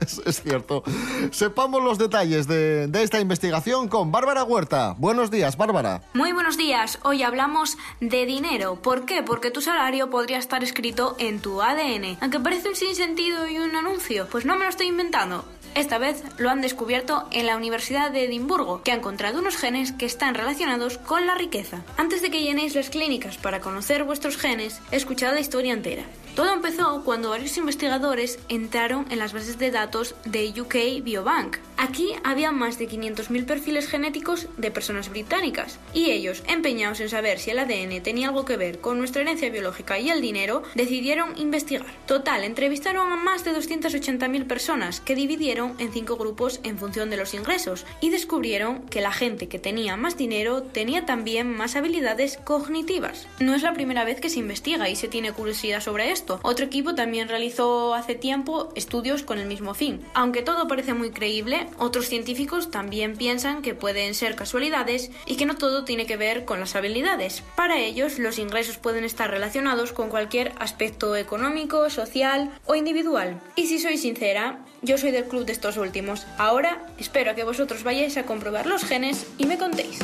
es, 0.00 0.18
es 0.24 0.42
cierto. 0.42 0.82
Sepamos 1.30 1.82
los 1.82 1.98
detalles 1.98 2.46
de, 2.46 2.86
de 2.88 3.02
esta 3.02 3.20
investigación 3.20 3.88
con 3.88 4.10
Bárbara 4.12 4.44
Huerta. 4.44 4.94
Buenos 4.98 5.30
días, 5.30 5.56
Bárbara. 5.56 6.02
Muy 6.14 6.32
buenos 6.32 6.56
días. 6.56 6.98
Hoy 7.02 7.22
hablamos 7.22 7.76
de 8.00 8.26
dinero. 8.26 8.76
¿Por 8.82 9.04
qué? 9.06 9.22
Porque 9.22 9.50
tu 9.50 9.60
salario 9.60 10.10
podría 10.10 10.38
estar 10.38 10.62
escrito 10.64 11.14
en 11.18 11.40
tu 11.40 11.62
ADN. 11.62 12.18
Aunque 12.20 12.40
parece 12.40 12.68
un 12.68 12.76
sinsentido 12.76 13.46
y 13.48 13.58
un 13.58 13.74
anuncio, 13.76 14.26
pues 14.30 14.44
no 14.44 14.56
me 14.56 14.64
lo 14.64 14.70
estoy 14.70 14.86
inventando. 14.88 15.44
Esta 15.74 15.98
vez 15.98 16.22
lo 16.38 16.50
han 16.50 16.60
descubierto 16.60 17.26
en 17.32 17.46
la 17.46 17.56
Universidad 17.56 18.12
de 18.12 18.24
Edimburgo, 18.24 18.82
que 18.82 18.92
ha 18.92 18.94
encontrado 18.94 19.40
unos 19.40 19.56
genes 19.56 19.90
que 19.92 20.06
están 20.06 20.34
relacionados 20.34 20.98
con 20.98 21.26
la 21.26 21.34
riqueza. 21.34 21.82
Antes 21.96 22.22
de 22.22 22.30
que 22.30 22.42
llenéis 22.42 22.74
las 22.74 22.90
clínicas 22.90 23.38
para 23.38 23.60
conocer 23.60 24.04
vuestros 24.04 24.36
genes, 24.36 24.80
escuchad 24.92 25.34
la 25.34 25.40
historia 25.40 25.72
entera. 25.72 26.04
Todo 26.34 26.52
empezó 26.52 27.02
cuando 27.04 27.30
varios 27.30 27.56
investigadores 27.58 28.40
entraron 28.48 29.06
en 29.10 29.20
las 29.20 29.32
bases 29.32 29.56
de 29.58 29.70
datos 29.70 30.16
de 30.24 30.52
UK 30.60 31.04
Biobank. 31.04 31.58
Aquí 31.76 32.08
había 32.24 32.50
más 32.50 32.76
de 32.78 32.88
500.000 32.88 33.46
perfiles 33.46 33.86
genéticos 33.86 34.48
de 34.56 34.72
personas 34.72 35.10
británicas 35.10 35.78
y 35.92 36.10
ellos, 36.10 36.42
empeñados 36.48 37.00
en 37.00 37.08
saber 37.08 37.38
si 37.38 37.50
el 37.50 37.58
ADN 37.60 38.02
tenía 38.02 38.28
algo 38.28 38.44
que 38.44 38.56
ver 38.56 38.80
con 38.80 38.98
nuestra 38.98 39.22
herencia 39.22 39.50
biológica 39.50 39.98
y 40.00 40.10
el 40.10 40.20
dinero, 40.20 40.64
decidieron 40.74 41.38
investigar. 41.38 41.86
Total, 42.06 42.42
entrevistaron 42.42 43.12
a 43.12 43.16
más 43.16 43.44
de 43.44 43.52
280.000 43.52 44.46
personas 44.46 45.00
que 45.00 45.14
dividieron 45.14 45.63
en 45.78 45.92
cinco 45.92 46.16
grupos 46.16 46.60
en 46.62 46.78
función 46.78 47.10
de 47.10 47.16
los 47.16 47.34
ingresos 47.34 47.86
y 48.00 48.10
descubrieron 48.10 48.82
que 48.86 49.00
la 49.00 49.12
gente 49.12 49.48
que 49.48 49.58
tenía 49.58 49.96
más 49.96 50.16
dinero 50.16 50.62
tenía 50.62 51.06
también 51.06 51.54
más 51.54 51.76
habilidades 51.76 52.38
cognitivas. 52.44 53.26
No 53.40 53.54
es 53.54 53.62
la 53.62 53.74
primera 53.74 54.04
vez 54.04 54.20
que 54.20 54.30
se 54.30 54.40
investiga 54.40 54.88
y 54.88 54.96
se 54.96 55.08
tiene 55.08 55.32
curiosidad 55.32 55.80
sobre 55.80 56.10
esto. 56.10 56.40
Otro 56.42 56.66
equipo 56.66 56.94
también 56.94 57.28
realizó 57.28 57.94
hace 57.94 58.14
tiempo 58.14 58.70
estudios 58.74 59.22
con 59.22 59.38
el 59.38 59.46
mismo 59.46 59.74
fin. 59.74 60.00
Aunque 60.14 60.42
todo 60.42 60.68
parece 60.68 60.94
muy 60.94 61.10
creíble, 61.10 61.66
otros 61.78 62.08
científicos 62.08 62.70
también 62.70 63.16
piensan 63.16 63.62
que 63.62 63.74
pueden 63.74 64.14
ser 64.14 64.36
casualidades 64.36 65.10
y 65.26 65.36
que 65.36 65.46
no 65.46 65.56
todo 65.56 65.84
tiene 65.84 66.06
que 66.06 66.16
ver 66.16 66.44
con 66.44 66.60
las 66.60 66.76
habilidades. 66.76 67.42
Para 67.56 67.78
ellos, 67.78 68.18
los 68.18 68.38
ingresos 68.38 68.76
pueden 68.78 69.04
estar 69.04 69.30
relacionados 69.30 69.92
con 69.92 70.08
cualquier 70.08 70.52
aspecto 70.58 71.16
económico, 71.16 71.90
social 71.90 72.50
o 72.66 72.74
individual. 72.74 73.40
Y 73.56 73.66
si 73.66 73.78
soy 73.78 73.98
sincera, 73.98 74.64
yo 74.84 74.98
soy 74.98 75.10
del 75.10 75.24
club 75.24 75.44
de 75.44 75.52
estos 75.52 75.76
últimos. 75.76 76.26
Ahora 76.38 76.86
espero 76.98 77.34
que 77.34 77.44
vosotros 77.44 77.82
vayáis 77.82 78.16
a 78.16 78.24
comprobar 78.24 78.66
los 78.66 78.84
genes 78.84 79.26
y 79.38 79.46
me 79.46 79.58
contéis. 79.58 79.98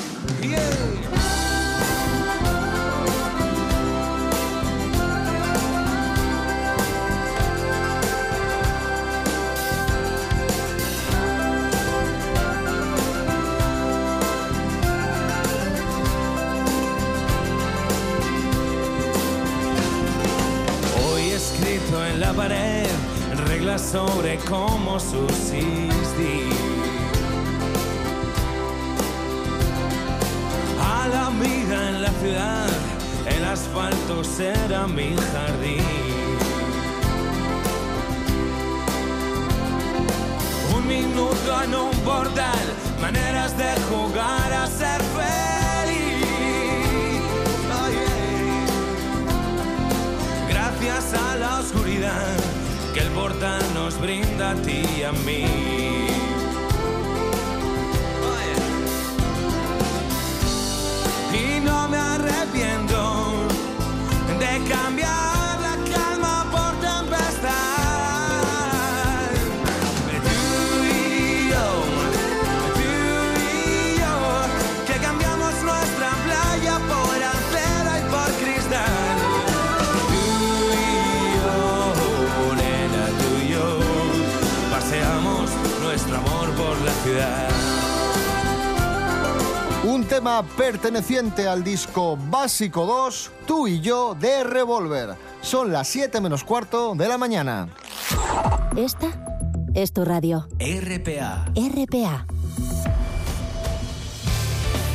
Sobre 23.90 24.38
cómo 24.49 25.00
subsistir. 25.00 26.52
A 30.80 31.09
la 31.09 31.30
vida 31.30 31.88
en 31.88 32.02
la 32.02 32.11
ciudad, 32.23 32.68
el 33.26 33.44
asfalto 33.44 34.23
será 34.23 34.87
mi 34.87 35.16
jardín. 35.32 35.82
Un 40.76 40.87
minuto 40.87 41.62
en 41.64 41.75
un 41.75 41.90
portal, 42.04 42.66
maneras 43.00 43.56
de 43.59 43.73
jugar 43.90 44.52
a 44.52 44.66
ser 44.68 45.00
feliz. 45.18 46.25
Gracias 50.49 51.14
a 51.14 51.37
la 51.37 51.59
oscuridad 51.59 52.39
nos 53.74 54.00
brinda 54.00 54.50
a 54.50 54.54
ti 54.54 54.82
y 54.98 55.02
a 55.02 55.12
mí. 55.12 55.44
Y 61.32 61.60
no 61.60 61.88
me 61.88 61.96
arrepiento 61.96 63.46
de 64.38 64.68
cambiar. 64.68 65.19
Tema 90.40 90.56
perteneciente 90.56 91.47
al 91.49 91.64
disco 91.64 92.16
Básico 92.16 92.87
2, 92.87 93.30
Tú 93.47 93.66
y 93.66 93.80
yo, 93.80 94.14
de 94.18 94.44
Revolver. 94.44 95.16
Son 95.40 95.73
las 95.73 95.88
7 95.88 96.20
menos 96.20 96.44
cuarto 96.44 96.94
de 96.94 97.09
la 97.09 97.18
mañana. 97.18 97.68
Esta 98.76 99.09
es 99.75 99.92
tu 99.92 100.04
radio. 100.04 100.47
RPA. 100.59 101.47
RPA. 101.54 102.26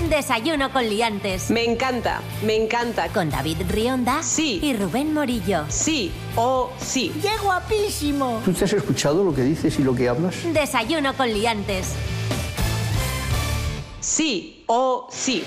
Desayuno 0.09 0.71
con 0.71 0.87
liantes. 0.87 1.49
Me 1.49 1.65
encanta, 1.65 2.21
me 2.45 2.55
encanta. 2.55 3.09
Con 3.09 3.29
David 3.29 3.57
Rionda. 3.69 4.21
Sí. 4.21 4.59
Y 4.61 4.75
Rubén 4.75 5.13
Morillo. 5.13 5.65
Sí 5.67 6.11
o 6.35 6.71
sí. 6.79 7.11
¡Qué 7.21 7.31
guapísimo! 7.43 8.41
¿Tú 8.45 8.53
te 8.53 8.65
has 8.65 8.73
escuchado 8.73 9.23
lo 9.23 9.33
que 9.33 9.41
dices 9.41 9.79
y 9.79 9.83
lo 9.83 9.95
que 9.95 10.07
hablas? 10.07 10.35
Desayuno 10.53 11.15
con 11.15 11.27
liantes. 11.33 11.93
Sí 14.15 14.63
o 14.67 15.09
sí. 15.11 15.43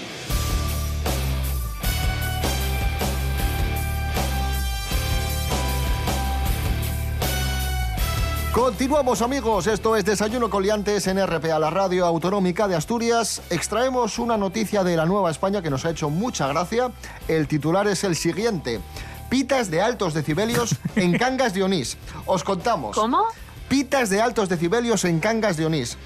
Continuamos 8.53 9.23
amigos, 9.23 9.67
esto 9.69 9.97
es 9.97 10.05
Desayuno 10.05 10.51
Coliantes 10.51 11.07
en 11.07 11.27
RPA, 11.27 11.59
la 11.59 11.71
radio 11.71 12.05
autonómica 12.05 12.69
de 12.69 12.77
Asturias. 12.77 13.41
Extraemos 13.49 14.19
una 14.19 14.37
noticia 14.37 14.85
de 14.85 14.97
la 14.99 15.07
Nueva 15.07 15.31
España 15.31 15.63
que 15.63 15.71
nos 15.71 15.87
ha 15.87 15.91
hecho 15.93 16.11
mucha 16.11 16.47
gracia. 16.49 16.91
El 17.27 17.49
titular 17.49 17.89
es 17.89 18.05
el 18.05 18.17
siguiente. 18.17 18.83
Pitas 19.31 19.71
de 19.71 19.81
altos 19.81 20.13
decibelios 20.13 20.77
en 20.95 21.13
Cangas 21.19 21.55
de 21.55 21.63
Onís. 21.63 21.97
Os 22.27 22.45
contamos. 22.45 22.95
¿Cómo? 22.95 23.25
Pitas 23.69 24.09
de 24.09 24.21
altos 24.23 24.49
decibelios 24.49 25.05
en 25.05 25.21
Cangas 25.21 25.57
de 25.57 25.67
Onís. 25.67 25.99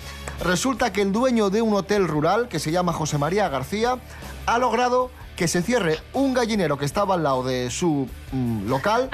Resulta 0.42 0.92
que 0.92 1.02
el 1.02 1.12
dueño 1.12 1.48
de 1.48 1.62
un 1.62 1.74
hotel 1.74 2.08
rural, 2.08 2.48
que 2.48 2.58
se 2.58 2.72
llama 2.72 2.92
José 2.92 3.18
María 3.18 3.48
García, 3.48 3.98
ha 4.46 4.58
logrado 4.58 5.10
que 5.36 5.46
se 5.46 5.62
cierre 5.62 5.98
un 6.12 6.34
gallinero 6.34 6.76
que 6.76 6.84
estaba 6.84 7.14
al 7.14 7.22
lado 7.22 7.44
de 7.44 7.70
su 7.70 8.08
mm, 8.32 8.68
local 8.68 9.08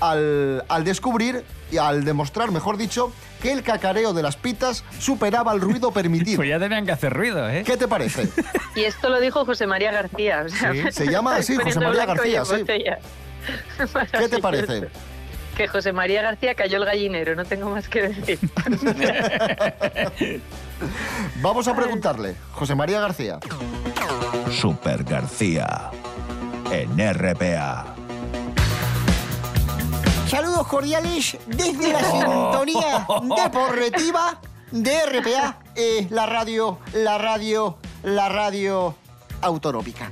al, 0.00 0.64
al 0.68 0.84
descubrir 0.84 1.44
y 1.70 1.78
al 1.78 2.04
demostrar, 2.04 2.50
mejor 2.50 2.76
dicho, 2.76 3.12
que 3.40 3.52
el 3.52 3.62
cacareo 3.62 4.12
de 4.12 4.22
las 4.22 4.36
pitas 4.36 4.84
superaba 4.98 5.52
el 5.52 5.60
ruido 5.60 5.92
permitido. 5.92 6.36
Pues 6.44 6.48
ya 6.48 6.58
tenían 6.58 6.84
que 6.84 6.92
hacer 6.92 7.12
ruido, 7.12 7.48
¿eh? 7.48 7.62
¿Qué 7.64 7.76
te 7.76 7.86
parece? 7.86 8.28
Y 8.74 8.80
esto 8.84 9.08
lo 9.08 9.20
dijo 9.20 9.44
José 9.44 9.66
María 9.66 9.92
García. 9.92 10.42
o 10.46 10.48
sea, 10.48 10.72
Sí, 10.72 10.82
me 10.82 10.92
se 10.92 11.06
llama 11.06 11.36
así, 11.36 11.56
José 11.56 11.78
María 11.80 12.06
García, 12.06 12.44
sí. 12.44 12.64
¿Qué 12.66 14.28
te 14.28 14.38
parece? 14.42 14.88
Que 15.56 15.68
José 15.68 15.92
María 15.92 16.22
García 16.22 16.54
cayó 16.54 16.78
el 16.78 16.84
gallinero, 16.84 17.36
no 17.36 17.44
tengo 17.44 17.70
más 17.70 17.88
que 17.88 18.08
decir. 18.08 18.38
Vamos 21.40 21.68
a 21.68 21.76
preguntarle, 21.76 22.34
José 22.52 22.74
María 22.74 23.00
García. 23.00 23.38
Super 24.50 25.04
García 25.04 25.90
en 26.72 26.98
RPA. 26.98 27.94
Saludos 30.28 30.66
cordiales 30.66 31.38
desde 31.46 31.92
la 31.92 32.00
sintonía 32.00 33.06
deportiva 33.36 34.40
de 34.72 35.06
RPA, 35.06 35.58
eh, 35.76 36.08
la 36.10 36.26
radio, 36.26 36.78
la 36.92 37.18
radio, 37.18 37.78
la 38.02 38.28
radio 38.28 38.96
autonómica. 39.40 40.10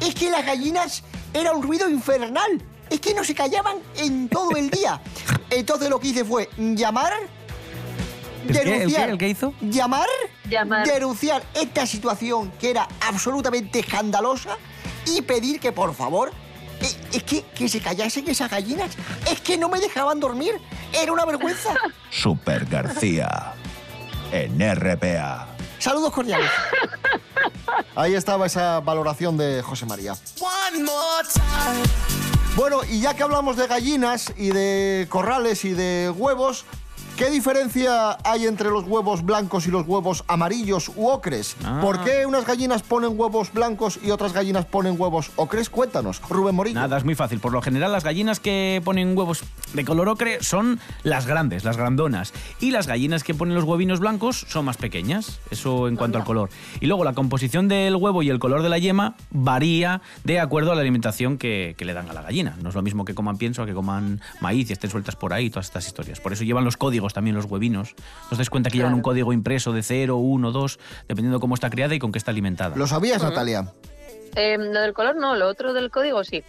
Es 0.00 0.14
que 0.14 0.30
las 0.30 0.44
gallinas 0.44 1.02
era 1.32 1.52
un 1.52 1.62
ruido 1.62 1.88
infernal. 1.88 2.60
Es 2.92 3.00
que 3.00 3.14
no 3.14 3.24
se 3.24 3.34
callaban 3.34 3.78
en 3.96 4.28
todo 4.28 4.50
el 4.56 4.68
día. 4.70 5.00
Entonces 5.50 5.88
lo 5.88 5.98
que 5.98 6.08
hice 6.08 6.24
fue 6.24 6.48
llamar, 6.58 7.12
¿El 8.46 8.52
qué? 8.54 8.58
¿El 8.60 8.64
qué? 8.64 8.70
denunciar, 8.70 9.08
¿El 9.10 9.18
qué 9.18 9.28
hizo? 9.28 9.54
llamar, 9.62 10.06
Llamar. 10.48 10.86
denunciar 10.86 11.42
esta 11.54 11.86
situación 11.86 12.52
que 12.60 12.70
era 12.70 12.86
absolutamente 13.00 13.78
escandalosa 13.78 14.58
y 15.06 15.22
pedir 15.22 15.58
que 15.58 15.72
por 15.72 15.94
favor 15.94 16.32
es 17.12 17.22
que, 17.22 17.42
que 17.54 17.68
se 17.68 17.80
callasen 17.80 18.28
esas 18.28 18.50
gallinas. 18.50 18.90
Es 19.30 19.40
que 19.40 19.56
no 19.56 19.68
me 19.68 19.78
dejaban 19.80 20.18
dormir. 20.20 20.60
Era 20.92 21.12
una 21.12 21.24
vergüenza. 21.24 21.74
Super 22.10 22.66
García 22.66 23.54
en 24.32 24.58
RPA. 24.74 25.46
Saludos 25.78 26.12
cordiales. 26.12 26.50
Ahí 27.94 28.14
estaba 28.14 28.46
esa 28.46 28.80
valoración 28.80 29.36
de 29.36 29.62
José 29.62 29.86
María. 29.86 30.12
One 30.40 30.82
more 30.84 31.26
time. 31.32 32.41
Bueno, 32.54 32.80
y 32.84 33.00
ya 33.00 33.14
que 33.14 33.22
hablamos 33.22 33.56
de 33.56 33.66
gallinas 33.66 34.32
y 34.36 34.50
de 34.50 35.06
corrales 35.08 35.64
y 35.64 35.72
de 35.72 36.12
huevos, 36.14 36.66
¿qué 37.16 37.30
diferencia 37.30 38.16
hay 38.24 38.46
entre 38.46 38.70
los 38.70 38.84
huevos 38.84 39.24
blancos 39.24 39.66
y 39.66 39.70
los 39.70 39.86
huevos 39.86 40.24
amarillos 40.28 40.90
u 40.96 41.08
ocres? 41.08 41.56
Ah. 41.64 41.80
¿Por 41.82 42.02
qué 42.04 42.26
unas 42.26 42.46
gallinas 42.46 42.82
ponen 42.82 43.18
huevos 43.18 43.52
blancos 43.52 43.98
y 44.02 44.10
otras 44.10 44.32
gallinas 44.32 44.64
ponen 44.64 45.00
huevos 45.00 45.30
ocres? 45.36 45.68
Cuéntanos, 45.68 46.20
Rubén 46.28 46.54
Morillo. 46.54 46.80
Nada, 46.80 46.96
es 46.96 47.04
muy 47.04 47.14
fácil. 47.14 47.40
Por 47.40 47.52
lo 47.52 47.62
general, 47.62 47.92
las 47.92 48.04
gallinas 48.04 48.40
que 48.40 48.80
ponen 48.84 49.16
huevos 49.16 49.44
de 49.74 49.84
color 49.84 50.08
ocre 50.08 50.42
son 50.42 50.80
las 51.02 51.26
grandes, 51.26 51.64
las 51.64 51.76
grandonas. 51.76 52.32
Y 52.60 52.70
las 52.70 52.86
gallinas 52.86 53.24
que 53.24 53.34
ponen 53.34 53.54
los 53.54 53.64
huevinos 53.64 54.00
blancos 54.00 54.46
son 54.48 54.64
más 54.64 54.76
pequeñas. 54.76 55.40
Eso 55.50 55.88
en 55.88 55.96
cuanto 55.96 56.18
al 56.18 56.24
color. 56.24 56.50
Y 56.80 56.86
luego 56.86 57.04
la 57.04 57.12
composición 57.12 57.68
del 57.68 57.96
huevo 57.96 58.22
y 58.22 58.30
el 58.30 58.38
color 58.38 58.62
de 58.62 58.68
la 58.68 58.78
yema 58.78 59.14
varía 59.30 60.02
de 60.24 60.40
acuerdo 60.40 60.72
a 60.72 60.74
la 60.74 60.80
alimentación 60.80 61.38
que, 61.38 61.74
que 61.76 61.84
le 61.84 61.92
dan 61.92 62.08
a 62.08 62.12
la 62.12 62.22
gallina. 62.22 62.56
No 62.62 62.68
es 62.68 62.74
lo 62.74 62.82
mismo 62.82 63.04
que 63.04 63.14
coman 63.14 63.36
pienso 63.36 63.62
a 63.62 63.66
que 63.66 63.74
coman 63.74 64.20
maíz 64.40 64.70
y 64.70 64.72
estén 64.72 64.90
sueltas 64.90 65.16
por 65.16 65.32
ahí, 65.32 65.50
todas 65.50 65.66
estas 65.66 65.86
historias. 65.86 66.20
Por 66.20 66.32
eso 66.32 66.44
llevan 66.44 66.64
los 66.64 66.76
códigos 66.76 67.01
también 67.10 67.36
los 67.36 67.46
huevinos. 67.46 67.94
Os 68.30 68.38
dais 68.38 68.50
cuenta 68.50 68.70
que 68.70 68.78
llevan 68.78 68.94
un 68.94 69.02
código 69.02 69.32
impreso 69.32 69.72
de 69.72 69.82
0, 69.82 70.16
1, 70.16 70.52
2, 70.52 70.78
dependiendo 71.08 71.40
cómo 71.40 71.54
está 71.54 71.70
criada 71.70 71.94
y 71.94 71.98
con 71.98 72.12
qué 72.12 72.18
está 72.18 72.30
alimentada. 72.30 72.76
¿Lo 72.76 72.86
sabías, 72.86 73.22
Natalia? 73.22 73.72
Eh, 74.36 74.56
lo 74.58 74.80
del 74.80 74.94
color 74.94 75.16
no, 75.16 75.36
lo 75.36 75.48
otro 75.48 75.74
del 75.74 75.90
código 75.90 76.24
sí, 76.24 76.42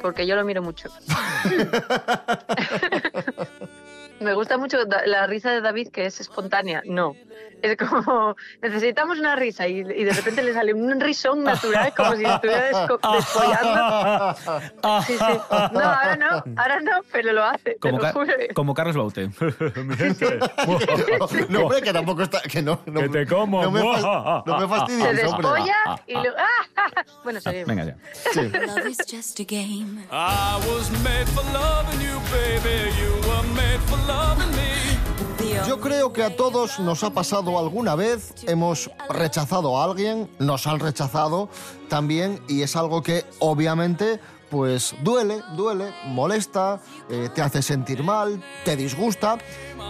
porque 0.00 0.26
yo 0.26 0.34
lo 0.34 0.44
miro 0.44 0.62
mucho. 0.62 0.88
Me 4.22 4.34
gusta 4.34 4.58
mucho 4.58 4.78
la 5.06 5.26
risa 5.26 5.50
de 5.50 5.60
David, 5.60 5.88
que 5.88 6.06
es 6.06 6.20
espontánea. 6.20 6.82
No, 6.84 7.16
es 7.60 7.76
como 7.76 8.36
necesitamos 8.60 9.18
una 9.18 9.36
risa 9.36 9.66
y, 9.68 9.78
y 9.80 10.04
de 10.04 10.12
repente 10.12 10.42
le 10.42 10.52
sale 10.52 10.74
un 10.74 11.00
risón 11.00 11.42
natural, 11.44 11.92
como 11.96 12.14
si 12.16 12.24
estuviera 12.24 12.70
desco- 12.70 12.98
descollando. 13.16 14.34
Sí, 15.06 15.14
sí. 15.18 15.24
No, 15.72 15.80
ahora 15.80 16.16
no, 16.16 16.44
ahora 16.56 16.80
no, 16.80 17.00
pero 17.10 17.32
lo 17.32 17.44
hace. 17.44 17.74
te 17.74 17.78
Como, 17.78 17.98
lo 17.98 18.02
Ca- 18.02 18.12
juro. 18.12 18.32
como 18.54 18.74
Carlos 18.74 18.96
Baute. 18.96 19.30
no, 21.48 21.60
hombre, 21.62 21.82
que 21.82 21.92
tampoco 21.92 22.22
está... 22.22 22.40
Que 22.42 22.62
no, 22.62 22.80
no, 22.86 23.00
Que 23.00 23.08
te 23.08 23.26
como. 23.26 23.62
No 23.62 23.70
me, 23.70 23.80
fas- 23.80 24.42
no 24.46 24.56
me 24.58 24.62
Se 24.62 24.68
fastidies, 24.68 25.06
hombre. 25.06 25.22
despolla 25.22 25.76
y 26.06 26.12
luego... 26.14 26.36
Bueno, 27.24 27.40
seguimos. 27.40 27.68
Venga 27.68 27.84
ya. 27.84 27.96
Love 28.66 28.86
is 28.88 28.98
just 29.08 29.38
a 29.40 29.44
game. 29.44 30.04
I 30.10 30.58
was 30.68 30.90
made 31.02 31.26
for 31.28 31.42
loving 31.52 32.00
you, 32.00 32.18
baby. 32.30 32.90
You 33.00 33.12
were 33.28 33.42
made 33.54 33.80
for 33.86 33.96
loving. 33.98 34.11
Yo 35.66 35.80
creo 35.80 36.12
que 36.12 36.22
a 36.22 36.36
todos 36.36 36.80
nos 36.80 37.02
ha 37.02 37.10
pasado 37.10 37.58
alguna 37.58 37.94
vez, 37.94 38.34
hemos 38.46 38.90
rechazado 39.08 39.78
a 39.78 39.84
alguien, 39.84 40.30
nos 40.38 40.66
han 40.66 40.80
rechazado 40.80 41.48
también 41.88 42.42
y 42.48 42.62
es 42.62 42.76
algo 42.76 43.02
que 43.02 43.24
obviamente 43.38 44.20
pues 44.50 44.94
duele, 45.02 45.40
duele, 45.56 45.94
molesta, 46.08 46.78
eh, 47.08 47.30
te 47.34 47.40
hace 47.40 47.62
sentir 47.62 48.02
mal, 48.02 48.44
te 48.66 48.76
disgusta 48.76 49.38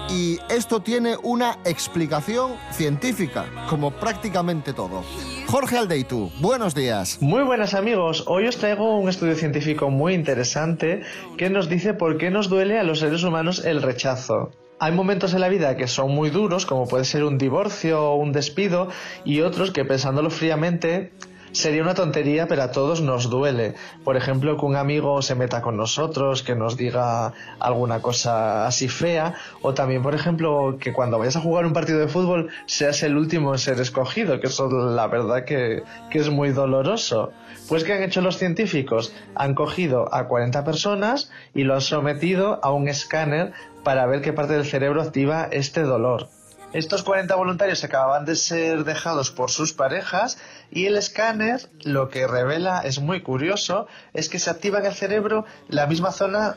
y 0.09 0.39
esto 0.49 0.81
tiene 0.81 1.17
una 1.17 1.59
explicación 1.65 2.55
científica, 2.71 3.47
como 3.69 3.91
prácticamente 3.91 4.73
todo. 4.73 5.03
Jorge 5.47 5.77
Aldeitu, 5.77 6.31
buenos 6.41 6.75
días. 6.75 7.19
Muy 7.21 7.43
buenas 7.43 7.75
amigos, 7.75 8.25
hoy 8.27 8.47
os 8.47 8.57
traigo 8.57 8.99
un 8.99 9.09
estudio 9.09 9.35
científico 9.35 9.91
muy 9.91 10.15
interesante 10.15 11.03
que 11.37 11.51
nos 11.51 11.69
dice 11.69 11.95
por 11.95 12.17
qué 12.17 12.31
nos 12.31 12.49
duele 12.49 12.79
a 12.79 12.83
los 12.83 13.01
seres 13.01 13.23
humanos 13.23 13.65
el 13.65 13.83
rechazo. 13.83 14.51
Hay 14.79 14.93
momentos 14.93 15.35
en 15.35 15.41
la 15.41 15.49
vida 15.49 15.77
que 15.77 15.87
son 15.87 16.11
muy 16.11 16.31
duros, 16.31 16.67
como 16.67 16.89
puede 16.89 17.05
ser 17.05 17.23
un 17.25 17.39
divorcio 17.39 18.03
o 18.03 18.17
un 18.17 18.33
despido, 18.33 18.89
y 19.25 19.43
otros 19.43 19.71
que 19.71 19.85
pensándolo 19.85 20.31
fríamente 20.31 21.13
sería 21.53 21.83
una 21.83 21.95
tontería, 21.95 22.47
pero 22.49 22.63
a 22.63 22.73
todos 22.73 23.01
nos 23.01 23.31
duele. 23.31 23.75
Por 24.05 24.17
ejemplo, 24.17 24.57
que 24.57 24.67
un 24.67 24.77
amigo 24.77 25.23
se 25.23 25.35
meta 25.35 25.63
con 25.63 25.77
nosotros, 25.77 26.43
que 26.43 26.55
nos 26.55 26.77
diga 26.77 27.33
alguna 27.59 28.01
cosa 28.01 28.67
así 28.67 28.89
fea, 28.89 29.35
o 29.61 29.75
también, 29.75 30.03
por 30.03 30.15
ejemplo, 30.15 30.77
que 30.81 30.93
cuando 30.93 31.19
vayas 31.19 31.37
a 31.37 31.41
jugar 31.41 31.67
un 31.67 31.73
partido 31.73 31.99
de 31.99 32.09
fútbol 32.09 32.51
seas 32.67 33.03
el 33.03 33.17
último 33.17 33.53
en 33.53 33.59
ser 33.59 33.81
escogido, 33.81 34.41
que 34.41 34.49
eso 34.49 34.69
la 34.69 35.07
verdad 35.07 35.45
que, 35.45 35.83
que 36.11 36.19
es 36.19 36.31
muy 36.31 36.51
doloroso. 36.51 37.33
Pues 37.69 37.85
¿qué 37.85 37.93
han 37.93 38.03
hecho 38.03 38.21
los 38.21 38.39
científicos? 38.39 39.15
Han 39.35 39.55
cogido 39.55 40.13
a 40.13 40.27
40 40.27 40.65
personas 40.65 41.31
y 41.55 41.65
lo 41.65 41.75
han 41.75 41.81
sometido 41.81 42.59
a 42.63 42.73
un 42.73 42.89
escáner 42.89 43.53
para 43.85 44.07
ver 44.07 44.21
qué 44.21 44.33
parte 44.33 44.55
del 44.55 44.67
cerebro 44.67 45.03
activa 45.03 45.49
este 45.51 45.83
dolor. 45.83 46.29
Estos 46.73 47.03
40 47.03 47.35
voluntarios 47.35 47.85
acababan 47.85 48.25
de 48.25 48.35
ser 48.35 48.85
dejados 48.85 49.31
por 49.31 49.51
sus 49.51 49.75
parejas 49.75 50.39
y 50.71 50.87
el 50.87 50.97
escáner 50.97 51.69
lo 51.83 52.09
que 52.09 52.27
revela 52.27 52.81
es 52.81 52.99
muy 52.99 53.21
curioso, 53.21 53.87
es 54.15 54.31
que 54.31 54.39
se 54.39 54.49
activa 54.49 54.79
en 54.79 54.87
el 54.87 54.95
cerebro 54.95 55.45
la 55.69 55.87
misma 55.87 56.13
zona 56.13 56.57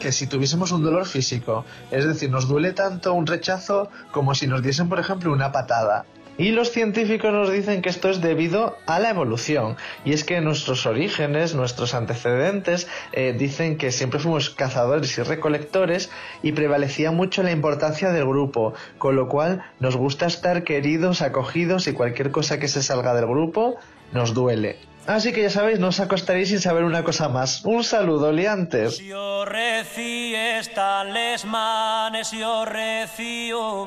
que 0.00 0.10
si 0.10 0.26
tuviésemos 0.26 0.72
un 0.72 0.82
dolor 0.82 1.06
físico. 1.06 1.64
Es 1.92 2.04
decir, 2.04 2.28
nos 2.28 2.48
duele 2.48 2.72
tanto 2.72 3.14
un 3.14 3.24
rechazo 3.24 3.88
como 4.10 4.34
si 4.34 4.48
nos 4.48 4.62
diesen, 4.62 4.88
por 4.88 4.98
ejemplo, 4.98 5.32
una 5.32 5.52
patada. 5.52 6.06
Y 6.38 6.50
los 6.50 6.70
científicos 6.70 7.32
nos 7.32 7.52
dicen 7.52 7.82
que 7.82 7.90
esto 7.90 8.08
es 8.08 8.20
debido 8.20 8.78
a 8.86 8.98
la 8.98 9.10
evolución. 9.10 9.76
Y 10.04 10.12
es 10.12 10.24
que 10.24 10.40
nuestros 10.40 10.86
orígenes, 10.86 11.54
nuestros 11.54 11.94
antecedentes, 11.94 12.88
eh, 13.12 13.34
dicen 13.38 13.76
que 13.76 13.92
siempre 13.92 14.18
fuimos 14.18 14.50
cazadores 14.50 15.16
y 15.18 15.22
recolectores 15.22 16.10
y 16.42 16.52
prevalecía 16.52 17.10
mucho 17.10 17.42
la 17.42 17.52
importancia 17.52 18.10
del 18.10 18.26
grupo, 18.26 18.74
con 18.98 19.16
lo 19.16 19.28
cual 19.28 19.62
nos 19.78 19.96
gusta 19.96 20.26
estar 20.26 20.64
queridos, 20.64 21.22
acogidos 21.22 21.86
y 21.86 21.92
cualquier 21.92 22.30
cosa 22.30 22.58
que 22.58 22.68
se 22.68 22.82
salga 22.82 23.14
del 23.14 23.26
grupo 23.26 23.76
nos 24.12 24.34
duele. 24.34 24.78
Así 25.06 25.32
que 25.32 25.42
ya 25.42 25.50
sabéis, 25.50 25.80
no 25.80 25.88
os 25.88 25.98
acostaréis 25.98 26.50
sin 26.50 26.60
saber 26.60 26.84
una 26.84 27.02
cosa 27.02 27.28
más. 27.28 27.64
Un 27.64 27.82
saludo, 27.82 28.30
liantes. 28.30 29.00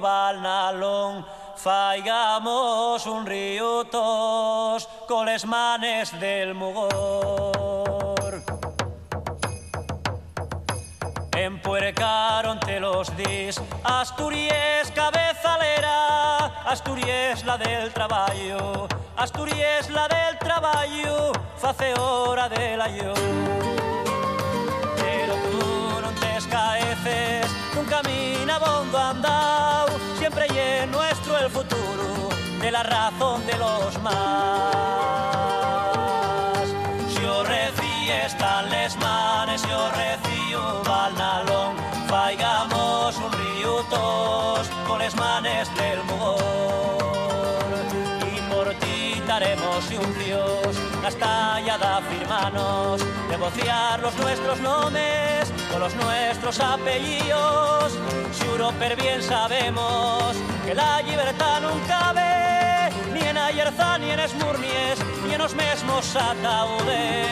Balnalón. 0.02 1.26
Faigamos 1.58 3.06
un 3.06 3.26
río 3.26 3.86
tos 3.86 4.88
con 5.08 5.26
les 5.26 5.46
manes 5.46 6.18
del 6.20 6.54
mugor. 6.54 8.44
Empuercaron 11.36 12.60
te 12.60 12.80
los 12.80 13.16
dis, 13.18 13.60
Asturias 13.84 14.92
cabezalera, 14.94 16.46
Asturias 16.66 17.44
la 17.46 17.58
del 17.58 17.92
traballo, 17.94 18.88
Asturias 19.18 19.90
la 19.90 20.08
del 20.08 20.38
traballo, 20.40 21.32
face 21.58 21.94
hora 22.00 22.48
de 22.48 22.78
la 22.78 22.88
escaeces, 26.96 27.52
un 27.78 27.86
camino 27.86 28.54
abondo 28.54 28.98
andao, 28.98 29.88
siempre 30.18 30.48
y 30.54 30.58
en 30.58 30.92
nuestro 30.92 31.38
el 31.38 31.50
futuro, 31.50 32.30
de 32.62 32.72
la 32.72 32.84
razón 32.84 33.46
de 33.46 33.58
los 33.58 34.02
más. 34.02 34.76
Recies 37.48 38.38
tan 38.38 38.70
les 38.70 38.96
manes, 38.98 39.62
si 39.62 39.70
os 39.72 39.92
recio 39.96 40.84
balnalón, 40.84 41.76
ti 49.26 49.32
daremos 49.32 49.92
y 49.92 49.96
un 49.98 50.20
dios, 50.20 50.76
las 51.02 51.16
tallada 51.16 52.02
firmanos, 52.02 53.02
negociar 53.30 54.00
los 54.00 54.16
nuestros 54.16 54.60
nombres 54.60 55.52
con 55.72 55.80
los 55.80 55.96
nuestros 55.96 56.60
apellidos. 56.60 57.94
Si 58.34 58.46
per 58.80 58.96
bien 58.96 59.22
sabemos 59.22 60.36
que 60.66 60.76
la 60.76 61.02
libertad 61.02 61.62
nunca 61.62 62.14
ve, 62.14 62.90
ni 63.14 63.22
en 63.22 63.38
Ayerza, 63.38 63.98
ni 63.98 64.12
en 64.12 64.20
Esmurnies, 64.20 65.00
ni 65.26 65.34
en 65.34 65.42
los 65.42 65.54
mesmos 65.56 66.16
ataúdes. 66.16 67.28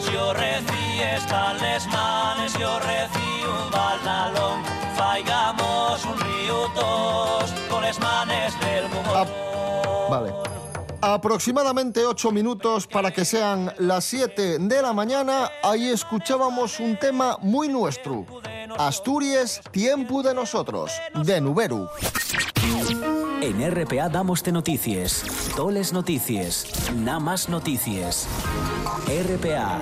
Si 0.00 0.16
os 0.16 0.36
les 0.38 1.86
manes, 1.88 2.52
si 2.52 2.62
os 2.62 2.82
un 2.84 3.70
balnalón, 3.70 4.62
faigamos 4.96 5.51
un 6.42 6.46
río 6.46 6.68
tos 6.74 7.52
con 7.68 7.82
les 7.82 7.98
manes 8.00 8.58
del 8.60 8.88
mugor. 8.88 9.26
Vale. 10.10 10.32
Aproximadamente 11.00 12.06
8 12.06 12.30
minutos 12.30 12.86
para 12.86 13.10
que 13.10 13.24
sean 13.24 13.74
las 13.78 14.04
7 14.04 14.58
de 14.60 14.82
la 14.82 14.92
mañana. 14.92 15.50
Ahí 15.62 15.88
escuchábamos 15.88 16.78
un 16.78 16.96
tema 16.96 17.38
muy 17.40 17.68
nuestro. 17.68 18.24
Asturias, 18.78 19.60
tiempo 19.72 20.22
de 20.22 20.32
nosotros, 20.32 20.92
de 21.24 21.40
Nuberu. 21.40 21.88
En 23.40 23.70
RPA 23.70 24.08
damos 24.08 24.44
de 24.44 24.52
noticias, 24.52 25.24
toles 25.56 25.92
noticias, 25.92 26.66
nada 26.94 27.18
más 27.18 27.48
noticias. 27.48 28.28
RPA, 29.06 29.80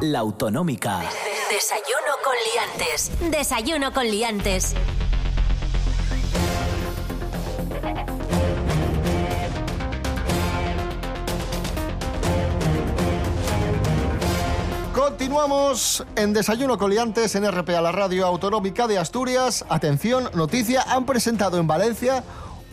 la 0.00 0.20
autonómica. 0.20 1.02
Desayuno 1.50 2.12
con 2.24 2.34
liantes. 2.52 3.10
Desayuno 3.30 3.92
con 3.92 4.08
liantes. 4.08 4.74
Continuamos 15.06 16.04
en 16.16 16.32
Desayuno 16.32 16.78
Coliantes 16.78 17.36
en 17.36 17.48
RPA, 17.48 17.80
la 17.80 17.92
radio 17.92 18.26
autonómica 18.26 18.88
de 18.88 18.98
Asturias. 18.98 19.64
Atención, 19.68 20.28
noticia, 20.34 20.82
han 20.82 21.06
presentado 21.06 21.58
en 21.58 21.68
Valencia 21.68 22.24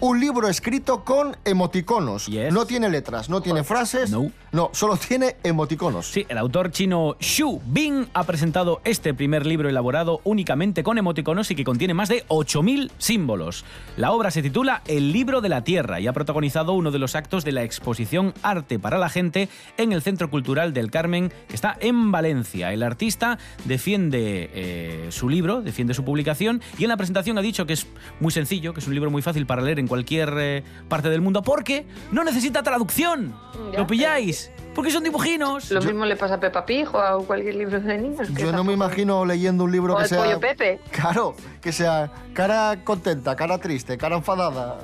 un 0.03 0.19
libro 0.19 0.49
escrito 0.49 1.05
con 1.05 1.37
emoticonos. 1.45 2.27
No 2.51 2.65
tiene 2.65 2.89
letras, 2.89 3.29
no 3.29 3.39
tiene 3.39 3.63
frases. 3.63 4.11
No. 4.11 4.69
solo 4.73 4.97
tiene 4.97 5.37
emoticonos. 5.43 6.07
Sí, 6.07 6.25
el 6.27 6.37
autor 6.37 6.71
chino 6.71 7.15
Xu 7.21 7.61
Bing 7.65 8.07
ha 8.13 8.25
presentado 8.25 8.81
este 8.83 9.13
primer 9.13 9.45
libro 9.45 9.69
elaborado 9.69 10.19
únicamente 10.25 10.83
con 10.83 10.97
emoticonos 10.97 11.49
y 11.51 11.55
que 11.55 11.63
contiene 11.63 11.93
más 11.93 12.09
de 12.09 12.25
8.000 12.27 12.91
símbolos. 12.97 13.63
La 13.95 14.11
obra 14.11 14.29
se 14.29 14.41
titula 14.41 14.81
El 14.87 15.13
libro 15.13 15.39
de 15.39 15.47
la 15.47 15.63
tierra 15.63 16.01
y 16.01 16.07
ha 16.07 16.13
protagonizado 16.13 16.73
uno 16.73 16.91
de 16.91 16.99
los 16.99 17.15
actos 17.15 17.45
de 17.45 17.53
la 17.53 17.63
exposición 17.63 18.33
Arte 18.43 18.79
para 18.79 18.97
la 18.97 19.07
gente 19.07 19.47
en 19.77 19.93
el 19.93 20.01
Centro 20.01 20.29
Cultural 20.29 20.73
del 20.73 20.91
Carmen, 20.91 21.31
que 21.47 21.55
está 21.55 21.77
en 21.79 22.11
Valencia. 22.11 22.73
El 22.73 22.83
artista 22.83 23.37
defiende 23.63 24.49
eh, 24.53 25.07
su 25.11 25.29
libro, 25.29 25.61
defiende 25.61 25.93
su 25.93 26.03
publicación 26.03 26.61
y 26.77 26.83
en 26.83 26.89
la 26.89 26.97
presentación 26.97 27.37
ha 27.37 27.41
dicho 27.41 27.65
que 27.65 27.71
es 27.71 27.87
muy 28.19 28.33
sencillo, 28.33 28.73
que 28.73 28.81
es 28.81 28.87
un 28.87 28.95
libro 28.95 29.09
muy 29.09 29.21
fácil 29.21 29.45
para 29.45 29.61
leer 29.61 29.79
en 29.79 29.87
cualquier 29.93 30.33
eh, 30.39 30.63
parte 30.89 31.07
del 31.11 31.21
mundo 31.21 31.43
porque 31.43 31.85
no 32.11 32.23
necesita 32.23 32.63
traducción. 32.63 33.35
Ya. 33.71 33.77
¿Lo 33.77 33.85
pilláis? 33.85 34.51
Porque 34.73 34.89
son 34.89 35.03
dibujinos. 35.03 35.69
Lo 35.69 35.83
mismo 35.83 36.03
le 36.03 36.15
pasa 36.15 36.33
a 36.33 36.39
Peppa 36.39 36.65
Pig 36.65 36.87
o 36.95 36.97
a 36.99 37.23
cualquier 37.23 37.53
libro 37.53 37.79
de 37.79 37.95
niños. 37.99 38.27
Yo 38.29 38.51
no 38.51 38.63
me 38.63 38.73
imagino 38.73 39.23
leyendo 39.23 39.65
un 39.65 39.71
libro 39.71 39.93
O 39.93 39.97
que 39.97 40.03
el 40.03 40.09
sea. 40.09 40.17
pollo 40.23 40.39
Pepe. 40.39 40.79
Claro, 40.91 41.35
que 41.61 41.71
sea 41.71 42.09
cara 42.33 42.79
contenta, 42.83 43.35
cara 43.35 43.59
triste, 43.59 43.95
cara 43.99 44.15
enfadada, 44.15 44.79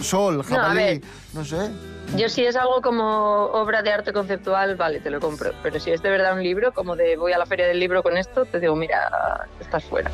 sol, 0.00 0.38
No, 0.38 0.42
jabalí, 0.42 0.78
ver. 0.82 1.00
no 1.32 1.44
sé. 1.44 1.70
Yo 2.16 2.28
si 2.28 2.44
es 2.44 2.56
algo 2.56 2.80
como 2.82 3.04
obra 3.52 3.82
de 3.82 3.92
arte 3.92 4.12
conceptual, 4.12 4.74
vale, 4.74 4.98
te 4.98 5.10
lo 5.10 5.20
compro. 5.20 5.52
Pero 5.62 5.78
si 5.78 5.92
es 5.92 6.02
de 6.02 6.10
verdad 6.10 6.34
un 6.34 6.42
libro, 6.42 6.72
como 6.74 6.96
de 6.96 7.16
voy 7.16 7.32
a 7.32 7.38
la 7.38 7.46
feria 7.46 7.68
del 7.68 7.78
libro 7.78 8.02
con 8.02 8.16
esto, 8.16 8.46
te 8.46 8.58
digo, 8.58 8.74
mira, 8.74 9.46
estás 9.60 9.84
fuera. 9.84 10.10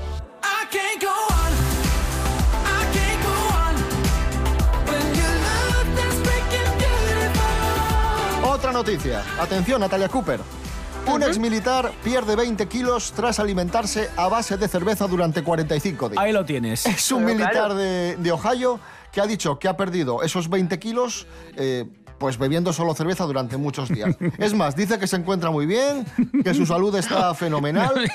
Otra 8.71 8.83
noticia. 8.83 9.25
Atención, 9.41 9.81
Natalia 9.81 10.09
Cooper. 10.09 10.39
Un 11.09 11.25
ex 11.25 11.41
militar 11.41 11.91
pierde 12.05 12.37
20 12.37 12.69
kilos 12.69 13.11
tras 13.11 13.41
alimentarse 13.41 14.09
a 14.17 14.29
base 14.29 14.57
de 14.57 14.69
cerveza 14.69 15.09
durante 15.09 15.43
45 15.43 16.11
días. 16.11 16.23
Ahí 16.23 16.33
lo 16.33 16.45
tienes. 16.45 16.87
Es 16.87 17.11
un 17.11 17.25
militar 17.25 17.75
de, 17.75 18.17
de 18.17 18.31
Ohio 18.31 18.79
que 19.11 19.21
ha 19.21 19.27
dicho 19.27 19.59
que 19.59 19.67
ha 19.67 19.77
perdido 19.77 20.23
esos 20.23 20.49
20 20.49 20.79
kilos 20.79 21.27
eh, 21.57 21.85
pues 22.19 22.39
bebiendo 22.39 22.73
solo 22.73 22.95
cerveza 22.95 23.25
durante 23.25 23.57
muchos 23.57 23.89
días. 23.89 24.15
Es 24.39 24.55
más, 24.55 24.77
dice 24.77 25.01
que 25.01 25.09
se 25.09 25.17
encuentra 25.17 25.51
muy 25.51 25.67
bien, 25.67 26.07
que 26.45 26.55
su 26.55 26.65
salud 26.65 26.95
está 26.95 27.35
fenomenal. 27.35 28.09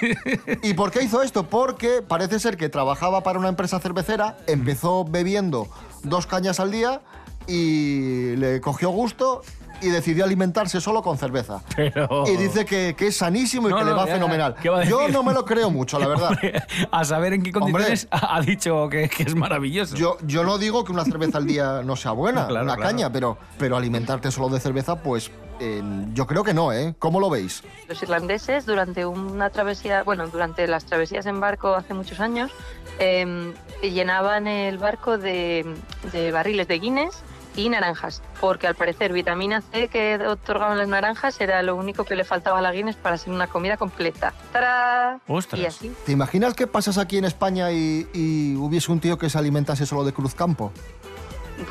¿Y 0.64 0.74
por 0.74 0.90
qué 0.90 1.04
hizo 1.04 1.22
esto? 1.22 1.50
Porque 1.50 2.02
parece 2.02 2.40
ser 2.40 2.56
que 2.56 2.70
trabajaba 2.70 3.24
para 3.24 3.40
una 3.40 3.50
empresa 3.50 3.82
cervecera, 3.82 4.38
empezó 4.48 5.04
bebiendo 5.04 5.68
dos 6.04 6.28
cañas 6.28 6.62
al 6.62 6.72
día 6.72 7.02
y 7.46 8.38
le 8.38 8.62
cogió 8.62 8.90
gusto 8.90 9.42
y 9.82 9.90
decidió 9.90 10.26
alimentarse 10.26 10.80
solo 10.82 11.02
con 11.02 11.18
cerveza. 11.18 11.62
Pero... 11.76 12.24
Y 12.28 12.38
dice 12.38 12.66
que, 12.66 12.96
que 12.98 13.08
es 13.08 13.18
sanísimo 13.18 13.68
y 13.68 13.72
No, 13.72 13.78
que 13.78 13.84
no, 13.84 13.90
le 13.92 13.96
va 13.96 14.06
ya, 14.06 14.14
fenomenal. 14.14 14.56
¿qué 14.62 14.70
va 14.70 14.82
a 14.82 14.84
Yo 14.84 15.08
no 15.10 15.24
me 15.24 15.34
lo 15.34 15.46
creo 15.46 15.70
mucho, 15.70 16.00
la 16.00 16.08
verdad. 16.08 16.32
A 16.92 17.04
saber 17.06 17.34
en 17.34 17.44
qué 17.44 17.52
condiciones 17.52 18.08
ha 18.12 18.42
dicho 18.42 18.88
que, 18.90 19.10
que 19.10 19.24
es 19.24 19.36
maravilloso. 19.36 19.96
Yo, 19.96 20.18
yo 20.26 20.44
no 20.44 20.58
digo 20.58 20.84
que 20.84 20.92
una 20.92 21.06
cerveza 21.06 21.38
al 21.38 21.46
día 21.48 21.82
no 21.84 21.96
sea 21.96 22.12
buena, 22.12 22.48
Claro, 22.48 22.66
una 22.66 22.76
claro. 22.76 22.90
caña, 22.90 23.12
pero, 23.12 23.38
pero 23.58 23.78
alimentarte 23.78 24.32
solo 24.32 24.50
de 24.50 24.60
cerveza, 24.60 25.02
pues 25.02 25.32
eh, 25.60 25.82
yo 26.14 26.28
creo 26.28 26.44
que 26.44 26.54
no, 26.54 26.74
¿eh? 26.74 26.96
¿Cómo 27.00 27.20
lo 27.20 27.30
veis? 27.30 27.64
Los 27.88 28.02
irlandeses, 28.04 28.66
durante 28.66 29.06
una 29.06 29.50
travesía, 29.50 30.04
bueno, 30.04 30.28
durante 30.28 30.68
las 30.68 30.86
travesías 30.86 31.26
en 31.26 31.40
barco 31.40 31.76
hace 31.76 31.94
muchos 31.94 32.20
años, 32.20 32.52
eh, 33.00 33.54
llenaban 33.82 34.48
el 34.48 34.78
barco 34.78 35.18
de, 35.18 35.66
de 36.12 36.32
barriles 36.32 36.68
de 36.68 36.80
Guinness 36.80 37.24
y 37.56 37.70
naranjas, 37.70 38.22
porque 38.42 38.68
al 38.68 38.76
parecer 38.76 39.14
vitamina 39.14 39.62
C 39.62 39.88
que 39.88 40.16
otorgaban 40.28 40.78
las 40.78 40.88
naranjas 40.88 41.40
era 41.42 41.62
lo 41.64 41.76
único 41.76 42.04
que 42.04 42.16
le 42.16 42.24
faltaba 42.24 42.60
a 42.60 42.62
la 42.62 42.72
Guinness 42.72 42.96
para 42.96 43.18
ser 43.18 43.32
una 43.34 43.48
comida 43.48 43.78
completa. 43.78 44.34
¡Tarán! 44.52 45.22
Ostras. 45.28 45.62
Y 45.62 45.66
así. 45.66 45.96
¿Te 46.06 46.12
imaginas 46.12 46.54
que 46.54 46.68
pasas 46.68 46.98
aquí 46.98 47.18
en 47.18 47.26
España 47.26 47.72
y, 47.72 48.08
y 48.14 48.56
hubiese 48.56 48.92
un 48.92 49.00
tío 49.00 49.18
que 49.18 49.30
se 49.30 49.38
alimentase 49.38 49.86
solo 49.86 50.04
de 50.04 50.14
cruzcampo? 50.14 50.72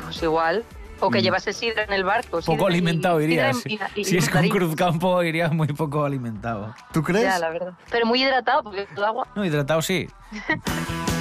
Pues 0.03 0.21
igual, 0.23 0.63
O 1.01 1.09
que 1.11 1.19
Mm. 1.19 1.23
llevase 1.23 1.51
sidra 1.51 1.83
en 1.83 1.91
el 1.91 2.05
barco. 2.05 2.39
Poco 2.39 2.63
y- 2.69 2.73
alimentado 2.73 3.19
irías. 3.19 3.65
y- 3.65 3.73
y- 3.73 3.79
y 4.01 4.05
si 4.05 4.17
es 4.17 4.29
con. 4.29 4.47
Cruzcampo 4.47 5.21
iría 5.23 5.49
muy 5.49 5.67
poco 5.67 6.05
alimentado. 6.05 6.73
¿Tú 6.93 7.03
crees? 7.03 7.25
Ya, 7.25 7.37
la 7.37 7.49
verdad. 7.49 7.73
Pero 7.91 8.05
muy 8.05 8.23
hidratado 8.23 8.63
porque 8.63 8.87
el 8.95 9.03
agua. 9.03 9.27
No, 9.35 9.43
hidratado 9.43 9.81
sí. 9.81 10.07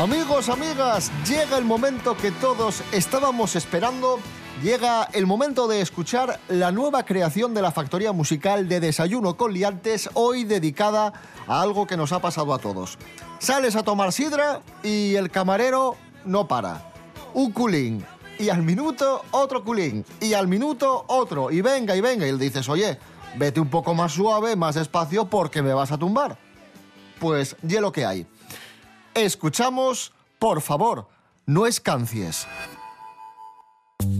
Amigos, 0.00 0.48
amigas, 0.48 1.12
llega 1.28 1.58
el 1.58 1.66
momento 1.66 2.16
que 2.16 2.30
todos 2.30 2.82
estábamos 2.90 3.54
esperando. 3.54 4.18
Llega 4.62 5.04
el 5.12 5.26
momento 5.26 5.68
de 5.68 5.82
escuchar 5.82 6.40
la 6.48 6.72
nueva 6.72 7.02
creación 7.02 7.52
de 7.52 7.60
la 7.60 7.70
factoría 7.70 8.10
musical 8.12 8.66
de 8.66 8.80
Desayuno 8.80 9.36
con 9.36 9.52
Liantes, 9.52 10.08
hoy 10.14 10.44
dedicada 10.44 11.12
a 11.46 11.60
algo 11.60 11.86
que 11.86 11.98
nos 11.98 12.12
ha 12.12 12.18
pasado 12.18 12.54
a 12.54 12.58
todos. 12.58 12.96
Sales 13.40 13.76
a 13.76 13.82
tomar 13.82 14.14
sidra 14.14 14.62
y 14.82 15.16
el 15.16 15.30
camarero 15.30 15.96
no 16.24 16.48
para. 16.48 16.90
Un 17.34 17.52
culín. 17.52 18.02
Y 18.38 18.48
al 18.48 18.62
minuto 18.62 19.22
otro 19.32 19.62
culín. 19.62 20.06
Y 20.18 20.32
al 20.32 20.48
minuto 20.48 21.04
otro. 21.08 21.50
Y 21.50 21.60
venga, 21.60 21.94
y 21.94 22.00
venga. 22.00 22.26
Y 22.26 22.32
le 22.32 22.38
dices, 22.38 22.70
oye, 22.70 22.98
vete 23.36 23.60
un 23.60 23.68
poco 23.68 23.92
más 23.92 24.12
suave, 24.12 24.56
más 24.56 24.76
despacio, 24.76 25.26
porque 25.26 25.60
me 25.60 25.74
vas 25.74 25.92
a 25.92 25.98
tumbar. 25.98 26.38
Pues, 27.18 27.54
ya 27.60 27.82
lo 27.82 27.92
que 27.92 28.06
hay. 28.06 28.26
Escuchamos, 29.14 30.12
por 30.38 30.60
favor, 30.60 31.08
no 31.44 31.66
escancies. 31.66 32.46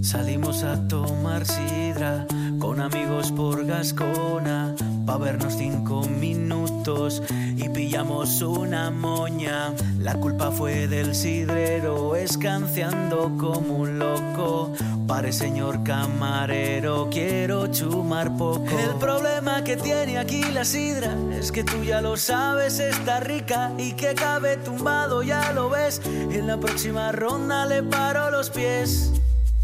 Salimos 0.03 0.63
a 0.65 0.89
tomar 0.89 1.47
sidra 1.47 2.27
con 2.59 2.81
amigos 2.81 3.31
por 3.33 3.65
Gascona 3.65 4.75
pa 5.07 5.17
vernos 5.17 5.55
cinco 5.55 6.03
minutos 6.03 7.23
y 7.57 7.69
pillamos 7.69 8.43
una 8.43 8.91
moña. 8.91 9.73
La 9.99 10.15
culpa 10.15 10.51
fue 10.51 10.87
del 10.87 11.15
sidrero 11.15 12.17
escanciando 12.17 13.33
como 13.39 13.79
un 13.79 13.99
loco. 13.99 14.73
Pare 15.11 15.33
señor 15.33 15.83
camarero, 15.83 17.09
quiero 17.11 17.67
chumar 17.67 18.37
poco. 18.37 18.79
El 18.79 18.95
problema 19.01 19.65
que 19.65 19.77
tiene 19.77 20.17
aquí 20.17 20.41
la 20.53 20.65
sidra 20.65 21.17
es 21.33 21.51
que 21.51 21.65
tú 21.65 21.83
ya 21.83 22.01
lo 22.01 22.17
sabes, 22.17 22.79
está 22.79 23.19
rica 23.19 23.73
y 23.77 23.95
que 23.95 24.15
cabe 24.15 24.57
tumbado, 24.59 25.25
ya 25.25 25.51
lo 25.51 25.69
ves. 25.69 26.01
En 26.05 26.47
la 26.47 26.59
próxima 26.59 27.11
ronda 27.11 27.67
le 27.67 27.83
paro 27.83 28.31
los 28.31 28.51
pies. 28.51 29.11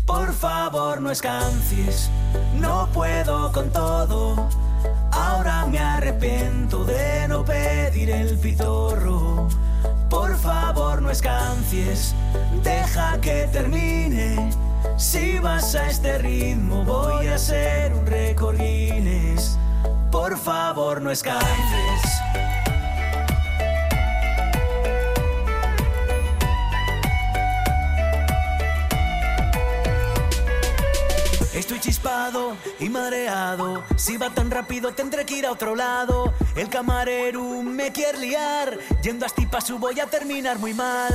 Por 0.05 0.33
favor, 0.33 1.01
no 1.01 1.13
escancies, 1.13 2.11
no 2.61 2.89
puedo 2.93 3.53
con 3.53 3.71
todo. 3.71 4.49
Ahora 5.13 5.65
me 5.67 5.79
arrepiento 5.79 6.85
de 6.85 7.29
no 7.29 7.45
pedir 7.45 8.11
el 8.11 8.37
pitorro. 8.37 9.47
Por 10.11 10.37
favor, 10.39 11.01
no 11.01 11.09
escancies, 11.09 12.17
deja 12.65 13.21
que 13.21 13.49
termine. 13.53 14.66
Si 14.97 15.39
vas 15.39 15.75
a 15.75 15.89
este 15.89 16.19
ritmo, 16.19 16.85
voy 16.85 17.27
a 17.27 17.35
hacer 17.35 17.93
un 17.93 18.07
récord. 18.07 18.57
Por 20.11 20.39
favor, 20.39 21.03
no 21.03 21.11
escancies. 21.11 22.03
Estoy 31.55 31.81
chispado 31.81 32.57
y 32.81 32.89
mareado. 32.89 33.85
Si 33.97 34.17
va 34.17 34.31
tan 34.31 34.51
rápido, 34.51 34.93
tendré 34.93 35.27
que 35.27 35.37
ir 35.37 35.47
a 35.47 35.53
otro 35.53 35.77
lado. 35.77 36.33
El 36.55 36.69
camarero 36.71 37.63
me 37.63 37.93
quiere 37.93 38.19
liar. 38.19 38.79
Yendo 39.03 39.27
a 39.27 39.61
su 39.61 39.79
voy 39.79 40.01
a 40.01 40.07
terminar 40.07 40.59
muy 40.59 40.73
mal. 40.73 41.13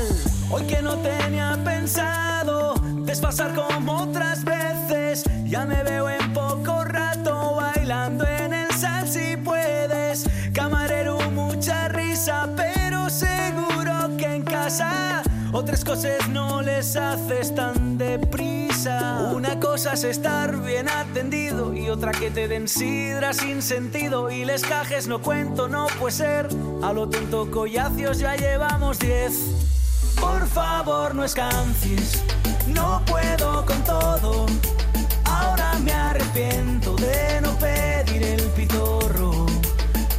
Hoy 0.54 0.64
que 0.64 0.82
no 0.82 0.98
tenía 0.98 1.58
pensado 1.64 2.74
desfasar 3.06 3.54
como 3.56 4.04
otras 4.04 4.44
veces. 4.44 5.24
Ya 5.46 5.66
me 5.66 5.82
veo 5.84 6.10
en 6.10 6.34
poco 6.34 6.84
rato 6.84 7.56
bailando 7.56 8.28
en 8.28 8.54
el 8.54 8.72
sal 8.72 9.08
si 9.08 9.38
puedes. 9.38 10.26
Camarero, 10.54 11.18
mucha 11.32 11.88
risa, 11.88 12.50
pero 12.58 13.10
seguro 13.10 14.18
que 14.18 14.26
en 14.36 14.44
casa. 14.44 15.24
Otras 15.54 15.86
cosas 15.86 16.28
no 16.28 16.62
les 16.62 16.98
haces 16.98 17.56
tan 17.56 17.98
deprisa. 17.98 19.32
Una 19.34 19.58
cosa 19.58 19.94
es 19.94 20.04
estar 20.04 20.58
bien 20.58 20.90
atendido 20.90 21.74
y 21.74 21.90
otra 21.90 22.12
que 22.12 22.30
te 22.30 22.50
den 22.50 22.68
sidra 22.68 23.32
sin 23.32 23.62
sentido. 23.62 24.30
Y 24.30 24.44
les 24.44 24.64
cajes 24.64 25.08
no 25.08 25.22
cuento, 25.22 25.70
no 25.70 25.88
puede 25.98 26.12
ser. 26.12 26.50
A 26.84 26.92
lo 26.92 27.08
tonto 27.08 27.50
collacios 27.50 28.20
ya 28.20 28.36
llevamos 28.36 29.00
diez. 29.00 29.81
Por 30.22 30.48
favor, 30.48 31.16
no 31.16 31.24
escancies. 31.26 32.24
No 32.68 33.02
puedo 33.06 33.66
con 33.66 33.84
todo. 33.84 34.46
Ahora 35.26 35.74
me 35.80 35.92
arrepiento 35.92 36.96
de 36.96 37.42
no 37.42 37.52
pedir 37.58 38.24
el 38.24 38.42
pitorro. 38.52 39.48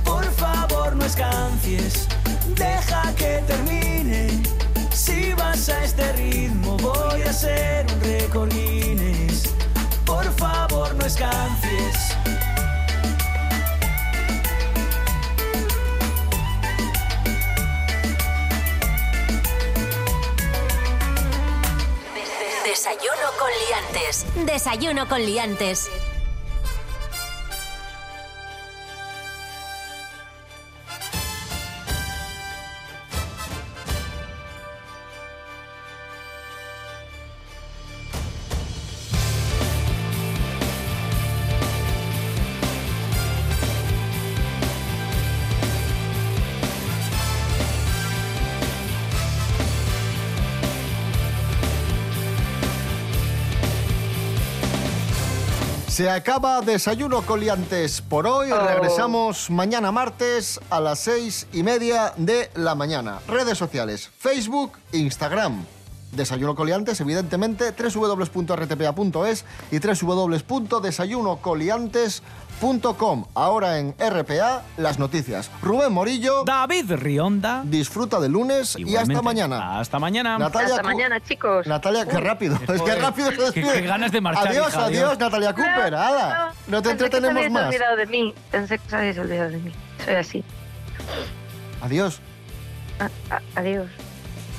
Por 0.05 0.25
favor, 0.33 0.97
no 0.97 1.05
escancies. 1.05 2.09
Deja 2.57 3.15
que 3.15 3.43
termine. 3.47 4.43
Si 4.93 5.33
vas 5.35 5.69
a 5.69 5.85
este 5.85 6.13
ritmo, 6.13 6.77
voy 6.79 7.23
a 7.23 7.31
hacer 7.31 7.87
un 7.95 8.01
récord 8.01 8.53
Guinness. 8.53 9.55
Por 10.05 10.25
favor, 10.35 10.95
no 10.97 11.07
escancies. 11.07 12.22
Liantes. 23.69 24.27
Desayuno 24.47 25.09
con 25.09 25.25
liantes. 25.25 25.91
Se 56.03 56.11
acaba 56.11 56.61
Desayuno 56.63 57.23
Coliantes 57.23 58.03
por 58.03 58.27
hoy. 58.27 58.51
Oh. 58.51 58.59
Regresamos 58.59 59.51
mañana 59.51 59.93
martes 59.93 60.59
a 60.69 60.81
las 60.81 60.99
seis 60.99 61.47
y 61.53 61.63
media 61.63 62.13
de 62.17 62.51
la 62.57 62.75
mañana. 62.75 63.21
Redes 63.29 63.57
sociales, 63.57 64.11
Facebook, 64.19 64.73
Instagram. 64.91 65.65
Desayuno 66.11 66.57
Coliantes, 66.57 67.01
evidentemente, 67.01 67.71
www.rtpa.es 67.71 69.45
y 69.71 69.79
www.desayunocoliantes.com. 69.79 72.52
Ahora 73.35 73.79
en 73.81 73.93
RPA, 73.99 74.63
las 74.77 74.99
noticias. 74.99 75.51
Rubén 75.63 75.93
Morillo. 75.93 76.45
David 76.45 76.93
Rionda. 76.93 77.63
Disfruta 77.65 78.21
del 78.21 78.31
lunes 78.33 78.77
y 78.77 78.83
Igualmente. 78.83 79.15
hasta 79.15 79.23
mañana. 79.23 79.81
Hasta 79.81 79.99
mañana. 79.99 80.39
Natalia 80.39 80.69
Hasta 80.69 80.83
Cu- 80.83 80.87
mañana, 80.89 81.21
chicos. 81.21 81.67
Natalia, 81.67 82.07
qué 82.07 82.19
rápido. 82.19 82.57
Es 82.73 82.81
que 82.83 82.95
rápido 82.95 83.31
se 83.31 83.37
qué- 83.37 83.43
despide. 83.43 83.73
qué 83.73 83.81
ganas 83.83 84.13
de 84.13 84.21
marchar, 84.21 84.47
Adiós, 84.49 84.69
hija, 84.69 84.85
adiós, 84.85 85.03
adiós. 85.05 85.19
Natalia 85.19 85.53
Cooper. 85.55 85.93
No 86.69 86.83
te 86.83 86.83
Pensé 86.83 86.83
que 86.83 86.89
os 86.89 86.93
entretenemos 86.93 87.31
habíais 87.37 87.53
más. 87.53 87.67
olvidado 87.67 87.97
de 87.97 88.07
mí. 88.07 88.35
Pensé 88.53 88.79
que 88.79 88.87
os 88.87 88.93
habéis 88.93 89.19
olvidado 89.19 89.51
de 89.51 89.59
mí. 89.59 89.73
Soy 90.05 90.15
así. 90.15 90.45
Adiós. 91.81 92.21
A- 93.01 93.35
a- 93.35 93.43
adiós. 93.61 93.89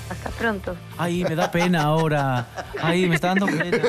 Hasta 0.09 0.29
pronto. 0.31 0.75
Ay, 0.97 1.23
me 1.23 1.35
da 1.35 1.51
pena 1.51 1.83
ahora. 1.83 2.47
Ay, 2.81 3.07
me 3.07 3.15
está 3.15 3.29
dando 3.29 3.45
pena. 3.47 3.79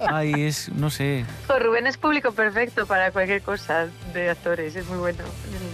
Ay, 0.00 0.46
es, 0.46 0.68
no 0.70 0.90
sé. 0.90 1.24
Jo, 1.46 1.58
Rubén 1.58 1.86
es 1.86 1.96
público 1.96 2.32
perfecto 2.32 2.86
para 2.86 3.10
cualquier 3.12 3.42
cosa 3.42 3.86
de 4.12 4.30
actores. 4.30 4.74
Es 4.76 4.86
muy 4.88 4.98
bueno. 4.98 5.22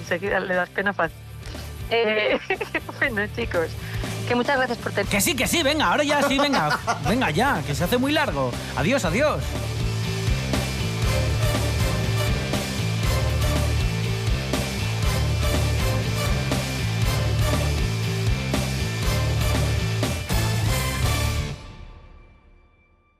Enseguida 0.01 0.41
le 0.41 0.55
das 0.55 0.69
pena 0.69 0.93
fácil. 0.93 1.17
Eh, 1.91 2.39
bueno, 2.99 3.23
chicos, 3.35 3.69
que 4.29 4.35
muchas 4.35 4.57
gracias 4.57 4.79
por 4.79 4.93
tener. 4.93 5.07
Que 5.07 5.21
sí, 5.21 5.35
que 5.35 5.47
sí, 5.47 5.63
venga, 5.63 5.87
ahora 5.87 6.05
ya 6.05 6.23
sí, 6.23 6.39
venga. 6.39 6.79
Venga 7.09 7.31
ya, 7.31 7.63
que 7.67 7.75
se 7.75 7.85
hace 7.85 7.97
muy 7.99 8.13
largo. 8.13 8.51
Adiós, 8.77 9.05
adiós. 9.05 9.43